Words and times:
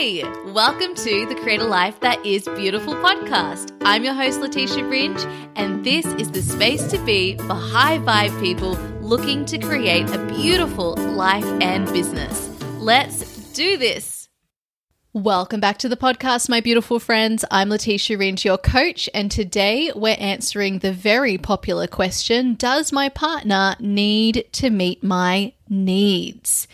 Hey, 0.00 0.24
welcome 0.46 0.94
to 0.94 1.26
the 1.26 1.34
Create 1.42 1.60
a 1.60 1.64
Life 1.64 2.00
That 2.00 2.24
Is 2.24 2.48
Beautiful 2.56 2.94
podcast. 2.94 3.76
I'm 3.82 4.02
your 4.02 4.14
host, 4.14 4.40
Leticia 4.40 4.90
Ringe, 4.90 5.22
and 5.56 5.84
this 5.84 6.06
is 6.06 6.30
the 6.30 6.40
space 6.40 6.86
to 6.86 6.98
be 7.04 7.36
for 7.36 7.52
high 7.52 7.98
vibe 7.98 8.40
people 8.40 8.72
looking 9.02 9.44
to 9.44 9.58
create 9.58 10.08
a 10.08 10.24
beautiful 10.24 10.94
life 10.96 11.44
and 11.60 11.84
business. 11.92 12.48
Let's 12.78 13.52
do 13.52 13.76
this. 13.76 14.30
Welcome 15.12 15.60
back 15.60 15.76
to 15.80 15.88
the 15.90 15.98
podcast, 15.98 16.48
my 16.48 16.60
beautiful 16.62 16.98
friends. 16.98 17.44
I'm 17.50 17.68
Leticia 17.68 18.18
Ringe, 18.18 18.42
your 18.42 18.56
coach, 18.56 19.06
and 19.12 19.30
today 19.30 19.92
we're 19.94 20.16
answering 20.18 20.78
the 20.78 20.94
very 20.94 21.36
popular 21.36 21.86
question 21.86 22.54
Does 22.54 22.90
my 22.90 23.10
partner 23.10 23.76
need 23.78 24.46
to 24.52 24.70
meet 24.70 25.04
my 25.04 25.52
needs? 25.68 26.66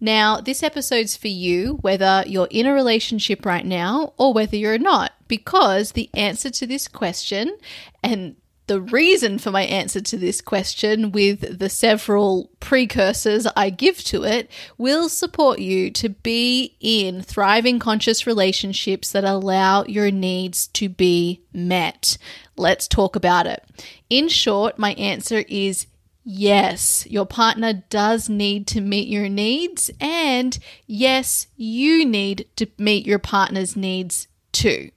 Now, 0.00 0.40
this 0.40 0.62
episode's 0.62 1.16
for 1.16 1.28
you, 1.28 1.78
whether 1.80 2.22
you're 2.26 2.48
in 2.50 2.66
a 2.66 2.74
relationship 2.74 3.46
right 3.46 3.64
now 3.64 4.12
or 4.18 4.32
whether 4.32 4.56
you're 4.56 4.78
not, 4.78 5.12
because 5.26 5.92
the 5.92 6.10
answer 6.14 6.50
to 6.50 6.66
this 6.66 6.86
question 6.86 7.56
and 8.02 8.36
the 8.66 8.80
reason 8.80 9.38
for 9.38 9.52
my 9.52 9.62
answer 9.62 10.00
to 10.00 10.16
this 10.16 10.40
question, 10.40 11.12
with 11.12 11.58
the 11.58 11.68
several 11.68 12.50
precursors 12.58 13.46
I 13.56 13.70
give 13.70 13.98
to 14.04 14.24
it, 14.24 14.50
will 14.76 15.08
support 15.08 15.60
you 15.60 15.90
to 15.92 16.08
be 16.08 16.76
in 16.80 17.22
thriving 17.22 17.78
conscious 17.78 18.26
relationships 18.26 19.12
that 19.12 19.24
allow 19.24 19.84
your 19.84 20.10
needs 20.10 20.66
to 20.68 20.88
be 20.88 21.42
met. 21.52 22.18
Let's 22.56 22.88
talk 22.88 23.14
about 23.14 23.46
it. 23.46 23.64
In 24.10 24.28
short, 24.28 24.78
my 24.78 24.94
answer 24.94 25.44
is 25.48 25.86
Yes, 26.28 27.06
your 27.06 27.24
partner 27.24 27.84
does 27.88 28.28
need 28.28 28.66
to 28.66 28.80
meet 28.80 29.06
your 29.06 29.28
needs, 29.28 29.92
and 30.00 30.58
yes, 30.88 31.46
you 31.56 32.04
need 32.04 32.48
to 32.56 32.66
meet 32.78 33.06
your 33.06 33.20
partner's 33.20 33.76
needs 33.76 34.26
too. 34.50 34.90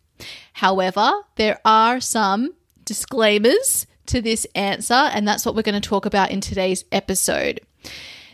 However, 0.53 1.11
there 1.35 1.59
are 1.63 1.99
some 1.99 2.55
disclaimers 2.83 3.85
to 4.07 4.21
this 4.21 4.47
answer, 4.55 4.95
and 4.95 5.27
that's 5.27 5.45
what 5.45 5.53
we're 5.53 5.61
going 5.61 5.79
to 5.79 5.87
talk 5.87 6.07
about 6.07 6.31
in 6.31 6.41
today's 6.41 6.83
episode. 6.91 7.59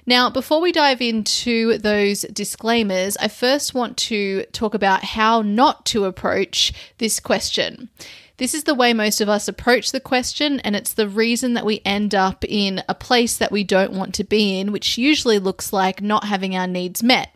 Now, 0.06 0.30
before 0.30 0.62
we 0.62 0.72
dive 0.72 1.02
into 1.02 1.78
those 1.78 2.22
disclaimers, 2.22 3.18
I 3.18 3.28
first 3.28 3.74
want 3.74 3.98
to 3.98 4.46
talk 4.54 4.74
about 4.74 5.04
how 5.04 5.42
not 5.42 5.86
to 5.88 6.06
approach 6.06 6.72
this 7.00 7.20
question. 7.20 7.90
This 8.38 8.54
is 8.54 8.66
the 8.66 8.76
way 8.76 8.94
most 8.94 9.22
of 9.22 9.30
us 9.30 9.48
approach 9.48 9.92
the 9.92 10.00
question, 10.00 10.60
and 10.62 10.76
it's 10.76 10.94
the 10.94 11.08
reason 11.08 11.54
that 11.54 11.66
we 11.66 11.82
end 11.86 12.14
up 12.14 12.44
in 12.44 12.84
a 12.90 12.96
place 12.96 13.38
that 13.38 13.52
we 13.52 13.64
don't 13.64 13.94
want 13.94 14.14
to 14.16 14.24
be 14.24 14.60
in, 14.60 14.72
which 14.72 14.98
usually 14.98 15.40
looks 15.40 15.72
like 15.72 16.02
not 16.02 16.26
having 16.26 16.56
our 16.56 16.68
needs 16.68 17.02
met. 17.02 17.30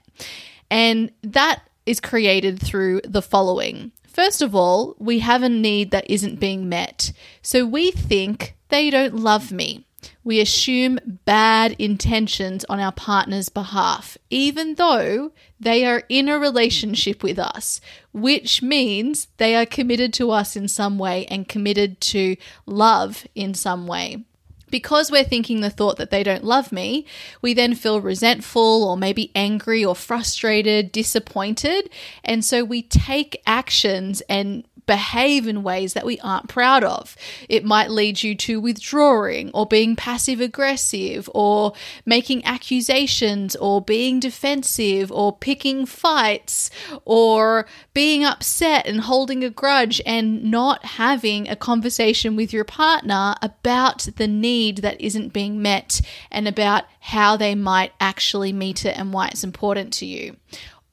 And 0.70 1.12
that 1.24 1.62
is 1.86 2.00
created 2.00 2.60
through 2.60 3.02
the 3.06 3.22
following. 3.22 3.92
First 4.08 4.42
of 4.42 4.54
all, 4.54 4.96
we 5.00 5.20
have 5.20 5.44
a 5.44 5.50
need 5.50 5.92
that 5.92 6.10
isn't 6.10 6.40
being 6.40 6.68
met. 6.68 7.14
So 7.42 7.66
we 7.66 7.92
think 7.92 8.56
they 8.68 8.90
don't 8.90 9.16
love 9.16 9.52
me. 9.52 9.86
We 10.30 10.42
assume 10.42 11.00
bad 11.26 11.76
intentions 11.80 12.64
on 12.66 12.80
our 12.80 12.92
partner's 12.92 13.50
behalf, 13.50 14.16
even 14.30 14.76
though 14.76 15.32
they 15.60 15.88
are 15.88 16.04
in 16.08 16.30
a 16.30 16.38
relationship 16.38 17.24
with 17.24 17.40
us, 17.40 17.82
which 18.14 18.62
means 18.62 19.28
they 19.38 19.56
are 19.56 19.66
committed 19.66 20.14
to 20.14 20.30
us 20.30 20.56
in 20.56 20.68
some 20.68 21.00
way 21.00 21.26
and 21.32 21.50
committed 21.50 22.00
to 22.02 22.36
love 22.68 23.26
in 23.34 23.56
some 23.56 23.88
way. 23.88 24.24
Because 24.70 25.10
we're 25.10 25.24
thinking 25.24 25.62
the 25.62 25.72
thought 25.72 25.98
that 25.98 26.12
they 26.12 26.22
don't 26.22 26.44
love 26.44 26.72
me, 26.72 27.08
we 27.42 27.56
then 27.56 27.74
feel 27.74 28.00
resentful 28.00 28.84
or 28.84 28.96
maybe 28.96 29.32
angry 29.34 29.84
or 29.84 29.96
frustrated, 29.96 30.92
disappointed. 30.92 31.90
And 32.24 32.46
so 32.46 32.64
we 32.64 32.84
take 32.84 33.42
actions 33.48 34.22
and 34.30 34.64
behave 34.90 35.48
in 35.48 35.62
ways 35.62 35.94
that 35.94 36.04
we 36.04 36.18
aren't 36.22 36.50
proud 36.50 36.84
of. 36.84 37.16
It 37.48 37.64
might 37.64 37.92
lead 37.92 38.24
you 38.24 38.34
to 38.38 38.60
withdrawing 38.60 39.52
or 39.54 39.68
being 39.68 39.96
passive 39.96 40.42
aggressive 40.42 41.30
or 41.36 41.74
making 42.08 42.44
accusations 42.44 43.56
or 43.58 43.84
being 43.84 44.20
defensive 44.20 45.12
or 45.12 45.38
picking 45.38 45.86
fights 45.86 46.72
or 47.06 47.68
being 47.94 48.26
upset 48.26 48.88
and 48.88 49.02
holding 49.02 49.44
a 49.44 49.52
grudge 49.52 50.02
and 50.08 50.44
not 50.44 50.84
having 50.84 51.48
a 51.48 51.56
conversation 51.56 52.36
with 52.36 52.52
your 52.52 52.64
partner 52.64 53.36
about 53.44 54.08
the 54.18 54.28
need 54.28 54.78
that 54.78 55.00
isn't 55.00 55.34
being 55.34 55.62
met 55.62 56.02
and 56.32 56.48
about 56.48 56.86
how 57.00 57.38
they 57.38 57.54
might 57.54 57.94
actually 58.00 58.52
meet 58.52 58.86
it 58.86 58.98
and 58.98 59.14
why 59.14 59.28
it's 59.28 59.44
important 59.44 59.94
to 59.94 60.08
you. 60.08 60.36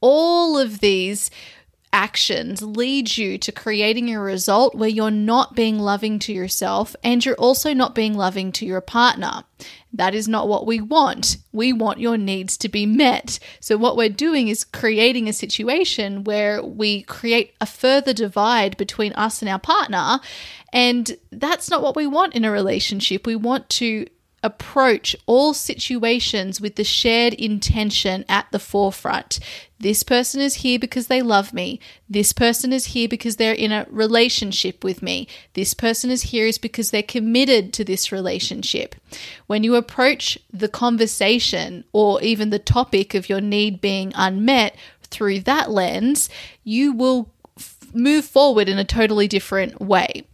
All 0.02 0.58
of 0.58 0.80
these 0.80 1.30
actions 1.96 2.60
lead 2.60 3.16
you 3.16 3.38
to 3.38 3.50
creating 3.50 4.14
a 4.14 4.20
result 4.20 4.74
where 4.74 4.88
you're 4.88 5.10
not 5.10 5.56
being 5.56 5.78
loving 5.78 6.18
to 6.18 6.32
yourself 6.32 6.94
and 7.02 7.24
you're 7.24 7.34
also 7.36 7.72
not 7.72 7.94
being 7.94 8.12
loving 8.12 8.52
to 8.52 8.66
your 8.66 8.82
partner. 8.82 9.44
That 9.94 10.14
is 10.14 10.28
not 10.28 10.46
what 10.46 10.66
we 10.66 10.78
want. 10.78 11.38
We 11.52 11.72
want 11.72 11.98
your 11.98 12.18
needs 12.18 12.58
to 12.58 12.68
be 12.68 12.84
met. 12.84 13.38
So, 13.60 13.78
what 13.78 13.96
we're 13.96 14.10
doing 14.10 14.48
is 14.48 14.62
creating 14.62 15.26
a 15.26 15.32
situation 15.32 16.24
where 16.24 16.62
we 16.62 17.02
create 17.02 17.54
a 17.62 17.66
further 17.66 18.12
divide 18.12 18.76
between 18.76 19.14
us 19.14 19.40
and 19.40 19.48
our 19.48 19.58
partner. 19.58 20.20
And 20.74 21.16
that's 21.32 21.70
not 21.70 21.82
what 21.82 21.96
we 21.96 22.06
want 22.06 22.34
in 22.34 22.44
a 22.44 22.50
relationship. 22.50 23.26
We 23.26 23.36
want 23.36 23.70
to 23.80 24.06
approach 24.46 25.16
all 25.26 25.52
situations 25.52 26.60
with 26.60 26.76
the 26.76 26.84
shared 26.84 27.34
intention 27.34 28.24
at 28.28 28.46
the 28.52 28.58
forefront. 28.58 29.40
This 29.78 30.02
person 30.02 30.40
is 30.40 30.54
here 30.56 30.78
because 30.78 31.08
they 31.08 31.20
love 31.20 31.52
me. 31.52 31.80
This 32.08 32.32
person 32.32 32.72
is 32.72 32.86
here 32.86 33.08
because 33.08 33.36
they're 33.36 33.52
in 33.52 33.72
a 33.72 33.86
relationship 33.90 34.84
with 34.84 35.02
me. 35.02 35.26
This 35.54 35.74
person 35.74 36.10
is 36.10 36.22
here 36.22 36.46
is 36.46 36.58
because 36.58 36.90
they're 36.90 37.02
committed 37.02 37.72
to 37.74 37.84
this 37.84 38.10
relationship. 38.12 38.94
When 39.48 39.64
you 39.64 39.74
approach 39.74 40.38
the 40.52 40.68
conversation 40.68 41.84
or 41.92 42.22
even 42.22 42.50
the 42.50 42.58
topic 42.58 43.14
of 43.14 43.28
your 43.28 43.40
need 43.40 43.80
being 43.80 44.12
unmet 44.14 44.76
through 45.02 45.40
that 45.40 45.70
lens, 45.70 46.30
you 46.64 46.92
will 46.92 47.30
f- 47.58 47.76
move 47.92 48.24
forward 48.24 48.68
in 48.68 48.78
a 48.78 48.84
totally 48.84 49.28
different 49.28 49.80
way. 49.80 50.24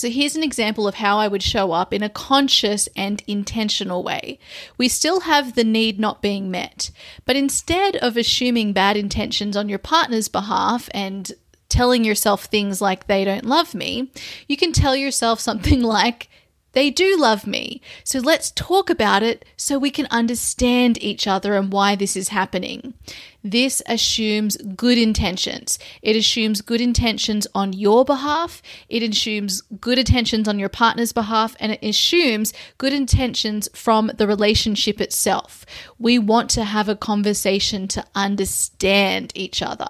So 0.00 0.08
here's 0.08 0.34
an 0.34 0.42
example 0.42 0.88
of 0.88 0.94
how 0.94 1.18
I 1.18 1.28
would 1.28 1.42
show 1.42 1.72
up 1.72 1.92
in 1.92 2.02
a 2.02 2.08
conscious 2.08 2.88
and 2.96 3.22
intentional 3.26 4.02
way. 4.02 4.38
We 4.78 4.88
still 4.88 5.20
have 5.20 5.54
the 5.54 5.64
need 5.64 6.00
not 6.00 6.22
being 6.22 6.50
met, 6.50 6.90
but 7.26 7.36
instead 7.36 7.96
of 7.96 8.16
assuming 8.16 8.72
bad 8.72 8.96
intentions 8.96 9.58
on 9.58 9.68
your 9.68 9.78
partner's 9.78 10.28
behalf 10.28 10.88
and 10.94 11.30
telling 11.68 12.02
yourself 12.02 12.46
things 12.46 12.80
like 12.80 13.08
they 13.08 13.26
don't 13.26 13.44
love 13.44 13.74
me, 13.74 14.10
you 14.48 14.56
can 14.56 14.72
tell 14.72 14.96
yourself 14.96 15.38
something 15.40 15.82
like, 15.82 16.30
they 16.72 16.88
do 16.88 17.18
love 17.18 17.46
me. 17.46 17.82
So 18.02 18.20
let's 18.20 18.52
talk 18.52 18.88
about 18.90 19.22
it 19.22 19.44
so 19.56 19.78
we 19.78 19.90
can 19.90 20.06
understand 20.10 21.02
each 21.02 21.26
other 21.26 21.56
and 21.56 21.72
why 21.72 21.94
this 21.94 22.16
is 22.16 22.28
happening. 22.28 22.94
This 23.42 23.80
assumes 23.86 24.58
good 24.58 24.98
intentions. 24.98 25.78
It 26.02 26.14
assumes 26.14 26.60
good 26.60 26.80
intentions 26.80 27.46
on 27.54 27.72
your 27.72 28.04
behalf, 28.04 28.60
it 28.88 29.02
assumes 29.02 29.62
good 29.80 29.98
intentions 29.98 30.46
on 30.46 30.58
your 30.58 30.68
partner's 30.68 31.12
behalf, 31.12 31.56
and 31.58 31.72
it 31.72 31.82
assumes 31.82 32.52
good 32.76 32.92
intentions 32.92 33.68
from 33.72 34.10
the 34.14 34.26
relationship 34.26 35.00
itself. 35.00 35.64
We 35.98 36.18
want 36.18 36.50
to 36.50 36.64
have 36.64 36.88
a 36.88 36.96
conversation 36.96 37.88
to 37.88 38.04
understand 38.14 39.32
each 39.34 39.62
other. 39.62 39.88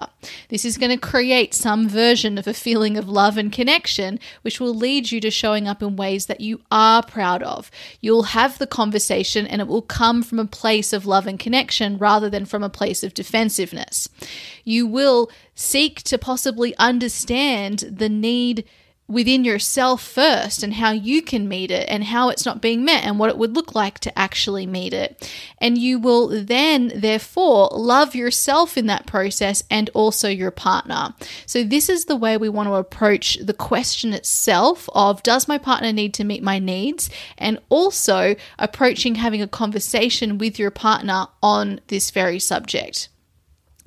This 0.48 0.64
is 0.64 0.78
going 0.78 0.90
to 0.90 0.98
create 0.98 1.52
some 1.52 1.88
version 1.88 2.38
of 2.38 2.46
a 2.46 2.54
feeling 2.54 2.96
of 2.96 3.08
love 3.08 3.36
and 3.36 3.50
connection, 3.50 4.20
which 4.42 4.60
will 4.60 4.74
lead 4.74 5.10
you 5.10 5.20
to 5.22 5.30
showing 5.30 5.66
up 5.66 5.82
in 5.82 5.96
ways 5.96 6.26
that 6.26 6.40
you 6.40 6.60
are 6.70 7.02
proud 7.02 7.42
of. 7.42 7.70
You'll 8.00 8.24
have 8.24 8.58
the 8.58 8.66
conversation, 8.66 9.46
and 9.46 9.60
it 9.60 9.66
will 9.66 9.82
come 9.82 10.22
from 10.22 10.38
a 10.38 10.44
place 10.44 10.92
of 10.92 11.04
love 11.04 11.26
and 11.26 11.38
connection 11.38 11.98
rather 11.98 12.30
than 12.30 12.44
from 12.44 12.62
a 12.62 12.70
place 12.70 13.02
of 13.02 13.12
defense 13.12 13.39
defensiveness. 13.40 14.08
You 14.64 14.86
will 14.86 15.30
seek 15.54 16.02
to 16.04 16.18
possibly 16.18 16.76
understand 16.76 17.78
the 17.90 18.08
need 18.08 18.64
within 19.08 19.44
yourself 19.44 20.00
first 20.00 20.62
and 20.62 20.74
how 20.74 20.92
you 20.92 21.20
can 21.20 21.48
meet 21.48 21.68
it 21.68 21.84
and 21.88 22.04
how 22.04 22.28
it's 22.28 22.46
not 22.46 22.60
being 22.60 22.84
met 22.84 23.02
and 23.02 23.18
what 23.18 23.28
it 23.28 23.36
would 23.36 23.56
look 23.56 23.74
like 23.74 23.98
to 23.98 24.16
actually 24.16 24.66
meet 24.66 24.94
it. 24.94 25.28
And 25.58 25.76
you 25.76 25.98
will 25.98 26.28
then, 26.28 26.92
therefore, 26.94 27.70
love 27.72 28.14
yourself 28.14 28.78
in 28.78 28.86
that 28.86 29.06
process 29.06 29.64
and 29.68 29.90
also 29.94 30.28
your 30.28 30.52
partner. 30.52 31.12
So, 31.44 31.64
this 31.64 31.88
is 31.88 32.04
the 32.04 32.14
way 32.14 32.36
we 32.36 32.48
want 32.48 32.68
to 32.68 32.74
approach 32.74 33.36
the 33.42 33.52
question 33.52 34.12
itself 34.12 34.88
of 34.94 35.24
does 35.24 35.48
my 35.48 35.58
partner 35.58 35.92
need 35.92 36.14
to 36.14 36.24
meet 36.24 36.44
my 36.44 36.60
needs? 36.60 37.10
And 37.36 37.58
also 37.68 38.36
approaching 38.60 39.16
having 39.16 39.42
a 39.42 39.48
conversation 39.48 40.38
with 40.38 40.56
your 40.56 40.70
partner 40.70 41.26
on 41.42 41.80
this 41.88 42.12
very 42.12 42.38
subject. 42.38 43.08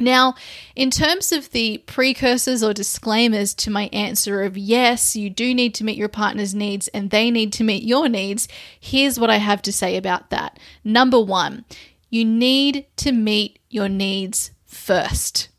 Now, 0.04 0.36
in 0.76 0.92
terms 0.92 1.32
of 1.32 1.52
the 1.52 1.80
precursors 1.80 2.64
or 2.64 2.74
disclaimers 2.74 3.54
to 3.56 3.72
my 3.72 3.90
answer 3.94 4.44
of 4.44 4.58
yes, 4.58 5.16
you 5.16 5.30
do 5.30 5.54
need 5.54 5.74
to 5.76 5.84
meet 5.84 5.98
your 5.98 6.10
partner's 6.10 6.54
needs 6.54 6.88
and 6.90 7.10
they 7.10 7.32
need 7.32 7.54
to 7.54 7.64
meet 7.64 7.84
your 7.84 8.10
needs, 8.10 8.48
here's 8.80 9.20
what 9.20 9.30
I 9.30 9.38
have 9.38 9.62
to 9.64 9.74
say 9.74 9.98
about 9.98 10.30
that. 10.30 10.60
Number 10.84 11.20
one, 11.20 11.66
you 12.10 12.26
need 12.26 12.86
to 12.98 13.12
meet 13.12 13.60
your 13.70 13.90
needs 13.90 14.52
first. 14.66 15.50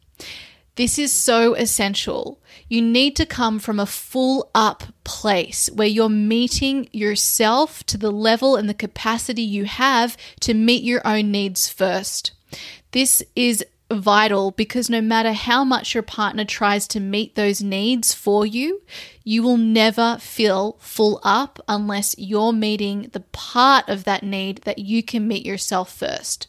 This 0.76 0.98
is 0.98 1.12
so 1.12 1.54
essential. 1.54 2.40
You 2.68 2.82
need 2.82 3.14
to 3.16 3.26
come 3.26 3.58
from 3.60 3.78
a 3.78 3.86
full 3.86 4.50
up 4.54 4.84
place 5.04 5.70
where 5.72 5.86
you're 5.86 6.08
meeting 6.08 6.88
yourself 6.92 7.84
to 7.84 7.96
the 7.96 8.10
level 8.10 8.56
and 8.56 8.68
the 8.68 8.74
capacity 8.74 9.42
you 9.42 9.64
have 9.66 10.16
to 10.40 10.54
meet 10.54 10.82
your 10.82 11.06
own 11.06 11.30
needs 11.30 11.68
first. 11.68 12.32
This 12.90 13.22
is 13.36 13.64
vital 13.90 14.50
because 14.50 14.88
no 14.88 15.00
matter 15.00 15.32
how 15.32 15.64
much 15.64 15.94
your 15.94 16.02
partner 16.02 16.44
tries 16.44 16.88
to 16.88 17.00
meet 17.00 17.34
those 17.34 17.62
needs 17.62 18.14
for 18.14 18.46
you, 18.46 18.82
you 19.22 19.42
will 19.42 19.56
never 19.56 20.16
feel 20.20 20.76
full 20.80 21.20
up 21.22 21.60
unless 21.68 22.14
you're 22.18 22.52
meeting 22.52 23.10
the 23.12 23.20
part 23.20 23.88
of 23.88 24.04
that 24.04 24.22
need 24.22 24.58
that 24.58 24.78
you 24.78 25.02
can 25.02 25.28
meet 25.28 25.44
yourself 25.44 25.92
first. 25.92 26.48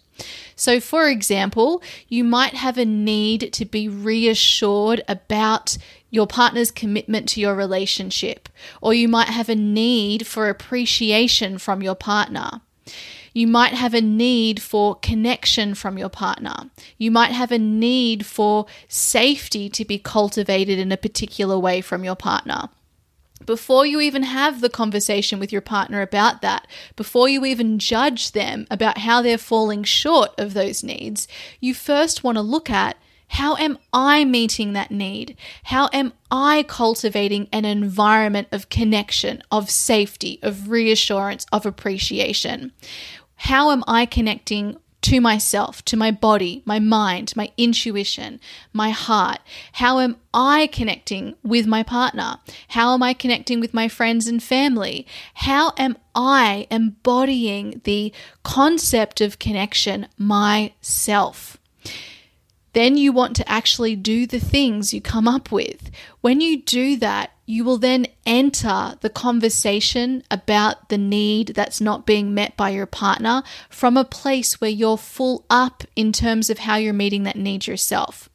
So, 0.55 0.79
for 0.79 1.09
example, 1.09 1.83
you 2.07 2.23
might 2.23 2.53
have 2.53 2.77
a 2.77 2.85
need 2.85 3.51
to 3.53 3.65
be 3.65 3.89
reassured 3.89 5.03
about 5.07 5.77
your 6.09 6.27
partner's 6.27 6.71
commitment 6.71 7.27
to 7.29 7.41
your 7.41 7.55
relationship, 7.55 8.47
or 8.81 8.93
you 8.93 9.09
might 9.09 9.27
have 9.27 9.49
a 9.49 9.55
need 9.55 10.25
for 10.25 10.47
appreciation 10.47 11.57
from 11.57 11.83
your 11.83 11.95
partner. 11.95 12.61
You 13.35 13.45
might 13.45 13.73
have 13.73 13.93
a 13.93 14.01
need 14.01 14.61
for 14.61 14.95
connection 14.95 15.75
from 15.75 15.99
your 15.99 16.09
partner. 16.09 16.71
You 16.97 17.11
might 17.11 17.31
have 17.31 17.51
a 17.51 17.59
need 17.59 18.25
for 18.25 18.65
safety 18.87 19.69
to 19.69 19.85
be 19.85 19.99
cultivated 19.99 20.79
in 20.79 20.91
a 20.91 20.97
particular 20.97 21.59
way 21.59 21.81
from 21.81 22.03
your 22.03 22.15
partner 22.15 22.69
before 23.45 23.85
you 23.85 24.01
even 24.01 24.23
have 24.23 24.61
the 24.61 24.69
conversation 24.69 25.39
with 25.39 25.51
your 25.51 25.61
partner 25.61 26.01
about 26.01 26.41
that, 26.41 26.67
before 26.95 27.29
you 27.29 27.45
even 27.45 27.79
judge 27.79 28.31
them 28.31 28.65
about 28.71 28.99
how 28.99 29.21
they're 29.21 29.37
falling 29.37 29.83
short 29.83 30.31
of 30.37 30.53
those 30.53 30.83
needs, 30.83 31.27
you 31.59 31.73
first 31.73 32.23
want 32.23 32.37
to 32.37 32.41
look 32.41 32.69
at 32.69 32.97
how 33.29 33.55
am 33.55 33.79
I 33.91 34.23
meeting 34.23 34.73
that 34.73 34.91
need? 34.91 35.35
How 35.63 35.89
am 35.91 36.13
I 36.29 36.63
cultivating 36.67 37.49
an 37.51 37.65
environment 37.65 38.47
of 38.51 38.69
connection, 38.69 39.41
of 39.51 39.69
safety, 39.69 40.39
of 40.43 40.69
reassurance, 40.69 41.45
of 41.51 41.65
appreciation? 41.65 42.71
How 43.35 43.71
am 43.71 43.83
I 43.87 44.05
connecting 44.05 44.77
to 45.01 45.21
myself, 45.21 45.85
to 45.85 45.95
my 45.95 46.09
body, 46.09 46.63
my 46.65 46.79
mind, 46.79 47.31
my 47.35 47.51
intuition, 47.57 48.39
my 48.73 48.89
heart? 48.89 49.39
How 49.73 49.99
am 49.99 50.17
I 50.33 50.67
connecting 50.67 51.35
with 51.43 51.67
my 51.67 51.83
partner? 51.83 52.37
How 52.69 52.95
am 52.95 53.03
I 53.03 53.13
connecting 53.13 53.59
with 53.59 53.71
my 53.73 53.87
friends 53.87 54.27
and 54.27 54.41
family? 54.41 55.05
How 55.35 55.73
am 55.77 55.97
I 56.15 56.65
embodying 56.71 57.81
the 57.83 58.11
concept 58.43 59.21
of 59.21 59.37
connection 59.37 60.07
myself? 60.17 61.57
Then 62.75 62.97
you 62.97 63.13
want 63.13 63.37
to 63.37 63.49
actually 63.49 63.95
do 63.95 64.27
the 64.27 64.39
things 64.39 64.93
you 64.93 64.99
come 64.99 65.29
up 65.29 65.49
with. 65.49 65.89
When 66.19 66.41
you 66.41 66.61
do 66.61 66.97
that, 66.97 67.31
you 67.45 67.63
will 67.63 67.77
then 67.77 68.05
enter 68.25 68.97
the 68.99 69.09
conversation 69.09 70.23
about 70.29 70.89
the 70.89 70.97
need 70.97 71.53
that's 71.55 71.79
not 71.79 72.05
being 72.05 72.33
met 72.33 72.57
by 72.57 72.71
your 72.71 72.85
partner 72.85 73.43
from 73.69 73.95
a 73.95 74.03
place 74.03 74.59
where 74.59 74.69
you're 74.69 74.97
full 74.97 75.45
up 75.49 75.85
in 75.95 76.11
terms 76.11 76.49
of 76.49 76.59
how 76.59 76.75
you're 76.75 76.91
meeting 76.91 77.23
that 77.23 77.37
need 77.37 77.65
yourself. 77.65 78.27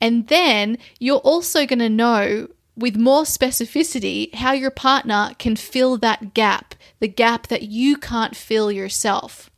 And 0.00 0.26
then 0.26 0.76
you're 0.98 1.18
also 1.18 1.64
going 1.64 1.78
to 1.78 1.88
know 1.88 2.48
with 2.76 2.96
more 2.96 3.22
specificity 3.22 4.34
how 4.34 4.50
your 4.50 4.72
partner 4.72 5.34
can 5.38 5.54
fill 5.54 5.98
that 5.98 6.34
gap, 6.34 6.74
the 6.98 7.06
gap 7.06 7.46
that 7.46 7.62
you 7.62 7.96
can't 7.96 8.34
fill 8.34 8.72
yourself. 8.72 9.50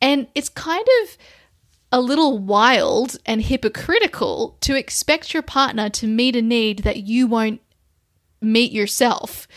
And 0.00 0.28
it's 0.36 0.48
kind 0.48 0.86
of 1.02 1.18
a 1.90 2.00
little 2.00 2.38
wild 2.38 3.16
and 3.24 3.42
hypocritical 3.42 4.56
to 4.60 4.76
expect 4.76 5.32
your 5.32 5.42
partner 5.42 5.88
to 5.90 6.06
meet 6.06 6.36
a 6.36 6.42
need 6.42 6.80
that 6.80 6.98
you 6.98 7.26
won't 7.26 7.60
meet 8.40 8.72
yourself. 8.72 9.48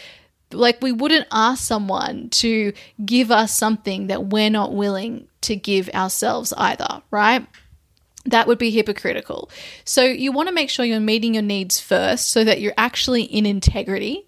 Like, 0.51 0.81
we 0.81 0.91
wouldn't 0.91 1.27
ask 1.31 1.63
someone 1.63 2.29
to 2.29 2.73
give 3.05 3.31
us 3.31 3.53
something 3.53 4.07
that 4.07 4.27
we're 4.27 4.49
not 4.49 4.73
willing 4.73 5.27
to 5.41 5.55
give 5.55 5.89
ourselves 5.89 6.53
either, 6.57 7.01
right? 7.09 7.47
That 8.25 8.47
would 8.47 8.57
be 8.57 8.71
hypocritical. 8.71 9.49
So, 9.85 10.03
you 10.03 10.31
want 10.31 10.49
to 10.49 10.53
make 10.53 10.69
sure 10.69 10.85
you're 10.85 10.99
meeting 10.99 11.35
your 11.35 11.43
needs 11.43 11.79
first 11.79 12.29
so 12.31 12.43
that 12.43 12.59
you're 12.59 12.73
actually 12.77 13.23
in 13.23 13.45
integrity 13.45 14.25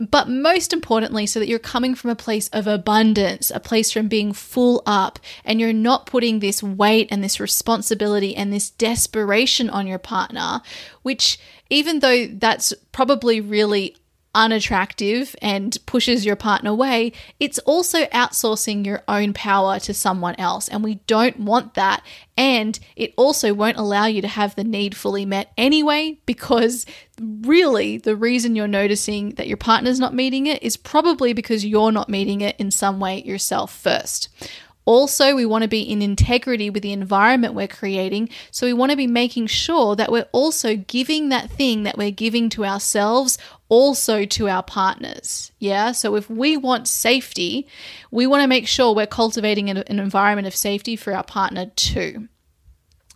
but 0.00 0.28
most 0.28 0.72
importantly, 0.72 1.26
so 1.26 1.38
that 1.38 1.48
you're 1.48 1.58
coming 1.58 1.94
from 1.94 2.10
a 2.10 2.16
place 2.16 2.48
of 2.48 2.66
abundance, 2.66 3.50
a 3.50 3.60
place 3.60 3.92
from 3.92 4.08
being 4.08 4.32
full 4.32 4.82
up, 4.86 5.20
and 5.44 5.60
you're 5.60 5.72
not 5.72 6.06
putting 6.06 6.40
this 6.40 6.62
weight 6.62 7.08
and 7.10 7.22
this 7.22 7.38
responsibility 7.38 8.34
and 8.34 8.52
this 8.52 8.70
desperation 8.70 9.70
on 9.70 9.86
your 9.86 9.98
partner, 9.98 10.62
which, 11.02 11.38
even 11.70 12.00
though 12.00 12.26
that's 12.26 12.74
probably 12.90 13.40
really 13.40 13.96
unattractive 14.34 15.36
and 15.40 15.76
pushes 15.86 16.26
your 16.26 16.36
partner 16.36 16.70
away, 16.70 17.12
it's 17.38 17.58
also 17.60 18.04
outsourcing 18.06 18.84
your 18.84 19.02
own 19.06 19.32
power 19.32 19.78
to 19.80 19.94
someone 19.94 20.34
else. 20.36 20.68
And 20.68 20.82
we 20.82 20.96
don't 21.06 21.40
want 21.40 21.74
that. 21.74 22.04
And 22.36 22.78
it 22.96 23.14
also 23.16 23.54
won't 23.54 23.76
allow 23.76 24.06
you 24.06 24.20
to 24.22 24.28
have 24.28 24.56
the 24.56 24.64
need 24.64 24.96
fully 24.96 25.24
met 25.24 25.52
anyway, 25.56 26.18
because 26.26 26.84
really 27.20 27.98
the 27.98 28.16
reason 28.16 28.56
you're 28.56 28.66
noticing 28.66 29.30
that 29.30 29.46
your 29.46 29.56
partner's 29.56 30.00
not 30.00 30.14
meeting 30.14 30.46
it 30.46 30.62
is 30.62 30.76
probably 30.76 31.32
because 31.32 31.64
you're 31.64 31.92
not 31.92 32.08
meeting 32.08 32.40
it 32.40 32.56
in 32.58 32.72
some 32.72 32.98
way 32.98 33.22
yourself 33.22 33.72
first. 33.72 34.28
Also, 34.86 35.34
we 35.34 35.46
want 35.46 35.62
to 35.62 35.68
be 35.68 35.80
in 35.80 36.02
integrity 36.02 36.68
with 36.68 36.82
the 36.82 36.92
environment 36.92 37.54
we're 37.54 37.66
creating. 37.66 38.28
So, 38.50 38.66
we 38.66 38.72
want 38.72 38.90
to 38.90 38.96
be 38.96 39.06
making 39.06 39.46
sure 39.46 39.96
that 39.96 40.12
we're 40.12 40.28
also 40.32 40.76
giving 40.76 41.30
that 41.30 41.50
thing 41.50 41.84
that 41.84 41.96
we're 41.96 42.10
giving 42.10 42.50
to 42.50 42.66
ourselves 42.66 43.38
also 43.68 44.24
to 44.26 44.48
our 44.48 44.62
partners. 44.62 45.52
Yeah. 45.58 45.92
So, 45.92 46.16
if 46.16 46.28
we 46.28 46.56
want 46.56 46.86
safety, 46.86 47.66
we 48.10 48.26
want 48.26 48.42
to 48.42 48.48
make 48.48 48.68
sure 48.68 48.94
we're 48.94 49.06
cultivating 49.06 49.70
an, 49.70 49.84
environment 49.88 50.46
of 50.46 50.54
safety 50.54 50.96
for 50.96 51.14
our 51.14 51.24
partner 51.24 51.66
too. 51.76 52.28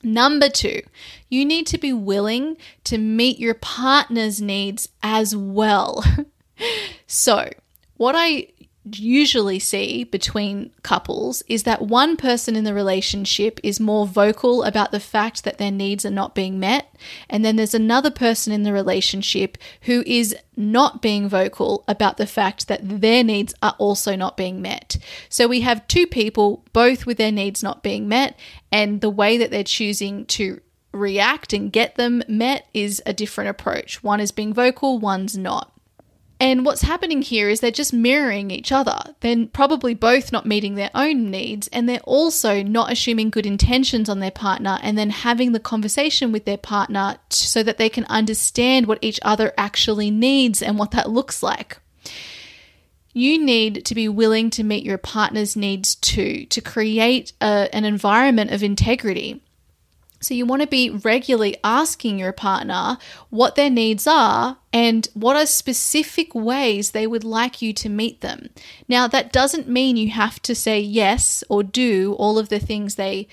Number 0.02 0.48
two, 0.48 0.82
you 1.28 1.44
need 1.44 1.66
to 1.66 1.78
be 1.78 1.92
willing 1.92 2.56
to 2.84 2.98
meet 2.98 3.38
your 3.38 3.54
partner's 3.54 4.40
needs 4.40 4.88
as 5.02 5.36
well. 5.36 6.04
so, 7.06 7.50
what 7.96 8.14
I 8.16 8.46
usually 8.96 9.58
see 9.58 10.04
between 10.04 10.70
couples 10.82 11.42
is 11.48 11.64
that 11.64 11.82
one 11.82 12.16
person 12.16 12.56
in 12.56 12.64
the 12.64 12.74
relationship 12.74 13.58
is 13.62 13.80
more 13.80 14.06
vocal 14.06 14.62
about 14.62 14.92
the 14.92 15.00
fact 15.00 15.44
that 15.44 15.58
their 15.58 15.70
needs 15.70 16.06
are 16.06 16.10
not 16.10 16.34
being 16.34 16.60
met, 16.60 16.94
and 17.28 17.44
then 17.44 17.56
there's 17.56 17.74
another 17.74 18.10
person 18.10 18.52
in 18.52 18.62
the 18.62 18.72
relationship 18.72 19.58
who 19.82 20.02
is 20.06 20.36
not 20.56 21.02
being 21.02 21.28
vocal 21.28 21.84
about 21.88 22.16
the 22.16 22.26
fact 22.26 22.68
that 22.68 22.80
their 23.00 23.24
needs 23.24 23.54
are 23.62 23.74
also 23.78 24.16
not 24.16 24.36
being 24.36 24.62
met. 24.62 24.96
So 25.28 25.46
we 25.46 25.60
have 25.62 25.86
two 25.88 26.06
people, 26.06 26.64
both 26.72 27.06
with 27.06 27.18
their 27.18 27.32
needs 27.32 27.62
not 27.62 27.82
being 27.82 28.08
met, 28.08 28.38
and 28.70 29.00
the 29.00 29.10
way 29.10 29.38
that 29.38 29.50
they're 29.50 29.64
choosing 29.64 30.26
to 30.26 30.60
react 30.92 31.52
and 31.52 31.72
get 31.72 31.96
them 31.96 32.22
met 32.28 32.66
is 32.72 33.02
a 33.06 33.12
different 33.12 33.50
approach. 33.50 34.02
One 34.02 34.20
is 34.20 34.32
being 34.32 34.54
vocal, 34.54 34.98
one's 34.98 35.36
not. 35.36 35.72
And 36.40 36.64
what's 36.64 36.82
happening 36.82 37.22
here 37.22 37.48
is 37.48 37.58
they're 37.60 37.72
just 37.72 37.92
mirroring 37.92 38.52
each 38.52 38.70
other. 38.70 38.98
They're 39.20 39.46
probably 39.46 39.94
both 39.94 40.30
not 40.30 40.46
meeting 40.46 40.76
their 40.76 40.90
own 40.94 41.30
needs, 41.30 41.68
and 41.68 41.88
they're 41.88 41.98
also 42.04 42.62
not 42.62 42.92
assuming 42.92 43.30
good 43.30 43.46
intentions 43.46 44.08
on 44.08 44.20
their 44.20 44.30
partner 44.30 44.78
and 44.82 44.96
then 44.96 45.10
having 45.10 45.50
the 45.50 45.58
conversation 45.58 46.30
with 46.30 46.44
their 46.44 46.56
partner 46.56 47.16
so 47.28 47.64
that 47.64 47.78
they 47.78 47.88
can 47.88 48.04
understand 48.04 48.86
what 48.86 49.00
each 49.02 49.18
other 49.22 49.52
actually 49.58 50.12
needs 50.12 50.62
and 50.62 50.78
what 50.78 50.92
that 50.92 51.10
looks 51.10 51.42
like. 51.42 51.78
You 53.12 53.44
need 53.44 53.84
to 53.86 53.94
be 53.96 54.08
willing 54.08 54.50
to 54.50 54.62
meet 54.62 54.84
your 54.84 54.98
partner's 54.98 55.56
needs 55.56 55.96
too, 55.96 56.46
to 56.46 56.60
create 56.60 57.32
a, 57.40 57.68
an 57.72 57.84
environment 57.84 58.52
of 58.52 58.62
integrity. 58.62 59.42
So, 60.20 60.34
you 60.34 60.46
want 60.46 60.62
to 60.62 60.68
be 60.68 60.90
regularly 60.90 61.56
asking 61.62 62.18
your 62.18 62.32
partner 62.32 62.98
what 63.30 63.54
their 63.54 63.70
needs 63.70 64.06
are 64.06 64.58
and 64.72 65.08
what 65.14 65.36
are 65.36 65.46
specific 65.46 66.34
ways 66.34 66.90
they 66.90 67.06
would 67.06 67.24
like 67.24 67.62
you 67.62 67.72
to 67.74 67.88
meet 67.88 68.20
them. 68.20 68.50
Now, 68.88 69.06
that 69.08 69.32
doesn't 69.32 69.68
mean 69.68 69.96
you 69.96 70.10
have 70.10 70.40
to 70.42 70.54
say 70.54 70.80
yes 70.80 71.44
or 71.48 71.62
do 71.62 72.14
all 72.18 72.38
of 72.38 72.48
the 72.48 72.58
things 72.58 72.94
they 72.94 73.28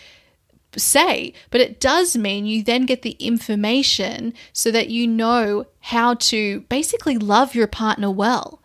say, 0.77 1.33
but 1.49 1.61
it 1.61 1.79
does 1.79 2.17
mean 2.17 2.45
you 2.45 2.63
then 2.63 2.85
get 2.85 3.01
the 3.01 3.11
information 3.11 4.33
so 4.53 4.71
that 4.71 4.89
you 4.89 5.07
know 5.07 5.65
how 5.79 6.15
to 6.15 6.61
basically 6.61 7.17
love 7.17 7.55
your 7.55 7.67
partner 7.67 8.11
well. 8.11 8.61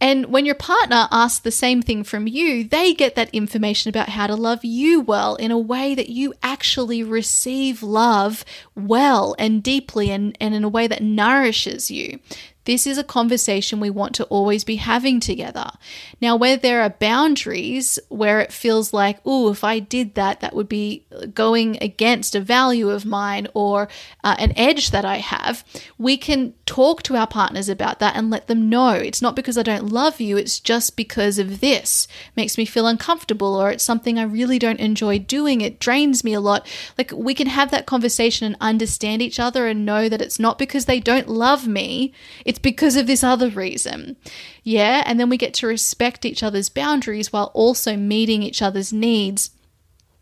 And 0.00 0.26
when 0.26 0.44
your 0.44 0.54
partner 0.54 1.08
asks 1.10 1.40
the 1.40 1.50
same 1.50 1.80
thing 1.80 2.04
from 2.04 2.26
you, 2.26 2.64
they 2.64 2.92
get 2.92 3.14
that 3.14 3.30
information 3.34 3.88
about 3.88 4.10
how 4.10 4.26
to 4.26 4.34
love 4.34 4.64
you 4.64 5.00
well 5.00 5.36
in 5.36 5.50
a 5.50 5.58
way 5.58 5.94
that 5.94 6.10
you 6.10 6.34
actually 6.42 7.02
receive 7.02 7.82
love 7.82 8.44
well 8.74 9.34
and 9.38 9.62
deeply 9.62 10.10
and, 10.10 10.36
and 10.40 10.54
in 10.54 10.64
a 10.64 10.68
way 10.68 10.86
that 10.86 11.02
nourishes 11.02 11.90
you. 11.90 12.18
This 12.64 12.86
is 12.86 12.98
a 12.98 13.04
conversation 13.04 13.80
we 13.80 13.90
want 13.90 14.14
to 14.16 14.24
always 14.24 14.64
be 14.64 14.76
having 14.76 15.20
together. 15.20 15.70
Now, 16.20 16.36
where 16.36 16.56
there 16.56 16.82
are 16.82 16.90
boundaries, 16.90 17.98
where 18.08 18.40
it 18.40 18.52
feels 18.52 18.92
like, 18.92 19.18
oh, 19.24 19.50
if 19.50 19.62
I 19.62 19.78
did 19.78 20.14
that, 20.14 20.40
that 20.40 20.54
would 20.54 20.68
be 20.68 21.04
going 21.34 21.76
against 21.82 22.34
a 22.34 22.40
value 22.40 22.90
of 22.90 23.04
mine 23.04 23.48
or 23.54 23.88
uh, 24.22 24.36
an 24.38 24.52
edge 24.56 24.90
that 24.90 25.04
I 25.04 25.18
have, 25.18 25.64
we 25.98 26.16
can 26.16 26.54
talk 26.66 27.02
to 27.02 27.16
our 27.16 27.26
partners 27.26 27.68
about 27.68 27.98
that 27.98 28.16
and 28.16 28.30
let 28.30 28.46
them 28.46 28.68
know. 28.68 28.92
It's 28.92 29.22
not 29.22 29.36
because 29.36 29.58
I 29.58 29.62
don't 29.62 29.90
love 29.90 30.20
you, 30.20 30.36
it's 30.36 30.58
just 30.58 30.96
because 30.96 31.38
of 31.38 31.60
this. 31.60 32.08
It 32.28 32.36
makes 32.36 32.56
me 32.56 32.64
feel 32.64 32.86
uncomfortable 32.86 33.54
or 33.54 33.70
it's 33.70 33.84
something 33.84 34.18
I 34.18 34.22
really 34.22 34.58
don't 34.58 34.80
enjoy 34.80 35.18
doing. 35.18 35.60
It 35.60 35.78
drains 35.78 36.24
me 36.24 36.32
a 36.32 36.40
lot. 36.40 36.66
Like 36.96 37.12
we 37.12 37.34
can 37.34 37.48
have 37.48 37.70
that 37.70 37.86
conversation 37.86 38.46
and 38.46 38.56
understand 38.60 39.20
each 39.20 39.38
other 39.38 39.66
and 39.66 39.84
know 39.84 40.08
that 40.08 40.22
it's 40.22 40.38
not 40.38 40.58
because 40.58 40.86
they 40.86 41.00
don't 41.00 41.28
love 41.28 41.66
me, 41.66 42.12
it's 42.54 42.60
because 42.60 42.94
of 42.94 43.08
this 43.08 43.24
other 43.24 43.48
reason. 43.48 44.16
Yeah, 44.62 45.02
and 45.06 45.18
then 45.18 45.28
we 45.28 45.36
get 45.36 45.54
to 45.54 45.66
respect 45.66 46.24
each 46.24 46.40
other's 46.40 46.68
boundaries 46.68 47.32
while 47.32 47.50
also 47.52 47.96
meeting 47.96 48.44
each 48.44 48.62
other's 48.62 48.92
needs 48.92 49.50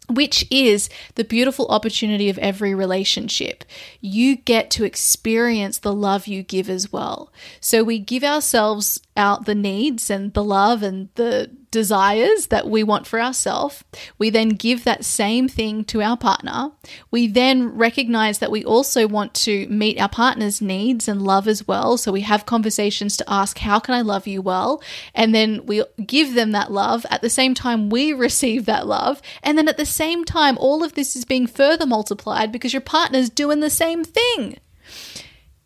which 0.09 0.45
is 0.51 0.91
the 1.15 1.25
beautiful 1.25 1.69
opportunity 1.69 2.29
of 2.29 2.37
every 2.39 2.75
relationship. 2.75 3.65
You 4.01 4.37
get 4.37 4.71
to 4.73 4.85
experience 4.85 5.79
the 5.79 5.93
love 5.93 6.27
you 6.27 6.43
give 6.43 6.69
as 6.69 6.93
well. 6.93 7.33
So 7.61 7.85
we 7.85 7.99
give 7.99 8.25
ourselves 8.25 9.01
out 9.17 9.47
the 9.47 9.55
needs 9.55 10.11
and 10.11 10.35
the 10.35 10.45
love 10.45 10.83
and 10.83 11.09
the 11.15 11.51
desires 11.73 12.47
that 12.49 12.69
we 12.69 12.85
want 12.85 13.09
for 13.09 13.21
ourselves. 13.21 13.83
We 14.19 14.31
then 14.31 14.50
give 14.50 14.85
that 14.85 15.05
same 15.05 15.49
thing 15.49 15.85
to 15.87 16.00
our 16.02 16.17
partner. 16.17 16.71
We 17.11 17.26
then 17.26 17.76
recognize 17.76 18.38
that 18.38 18.52
we 18.52 18.64
also 18.64 19.09
want 19.09 19.35
to 19.35 19.67
meet 19.67 20.00
our 20.00 20.09
partner's 20.09 20.61
needs 20.61 21.09
and 21.09 21.23
love 21.23 21.49
as 21.49 21.67
well. 21.67 21.97
So 21.97 22.12
we 22.12 22.21
have 22.21 22.47
conversations 22.47 23.17
to 23.17 23.25
ask, 23.26 23.59
How 23.59 23.81
can 23.81 23.95
I 23.95 24.02
love 24.02 24.29
you 24.29 24.41
well? 24.41 24.81
And 25.14 25.35
then 25.35 25.67
we 25.67 25.83
give 26.07 26.35
them 26.35 26.52
that 26.52 26.71
love. 26.71 27.05
At 27.11 27.23
the 27.23 27.31
same 27.31 27.55
time, 27.55 27.91
we 27.91 28.12
receive 28.12 28.67
that 28.67 28.87
love. 28.87 29.21
And 29.43 29.59
then 29.59 29.67
at 29.67 29.79
the 29.79 29.87
same 29.87 30.25
time, 30.25 30.57
all 30.59 30.85
of 30.85 30.95
this 30.95 31.17
is 31.17 31.25
being 31.25 31.49
further 31.49 31.87
multiplied 31.87 32.52
because 32.52 32.73
your 32.73 32.83
partner's 32.83 33.31
doing 33.31 33.61
the 33.61 33.71
same 33.71 34.05
thing. 34.05 34.59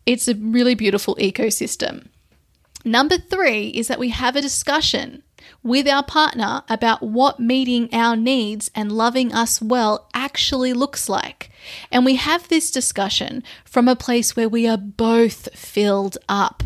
It's 0.05 0.29
a 0.29 0.35
really 0.35 0.73
beautiful 0.73 1.15
ecosystem. 1.17 2.07
Number 2.85 3.17
three 3.17 3.67
is 3.67 3.89
that 3.89 3.99
we 3.99 4.09
have 4.09 4.37
a 4.37 4.41
discussion 4.41 5.23
with 5.63 5.87
our 5.87 6.03
partner 6.03 6.63
about 6.69 7.03
what 7.03 7.39
meeting 7.39 7.89
our 7.93 8.15
needs 8.15 8.71
and 8.73 8.91
loving 8.91 9.33
us 9.33 9.61
well 9.61 10.09
actually 10.13 10.73
looks 10.73 11.09
like. 11.09 11.49
And 11.91 12.05
we 12.05 12.15
have 12.15 12.47
this 12.47 12.71
discussion 12.71 13.43
from 13.65 13.87
a 13.87 13.95
place 13.95 14.35
where 14.35 14.49
we 14.49 14.67
are 14.67 14.77
both 14.77 15.53
filled 15.57 16.17
up. 16.29 16.63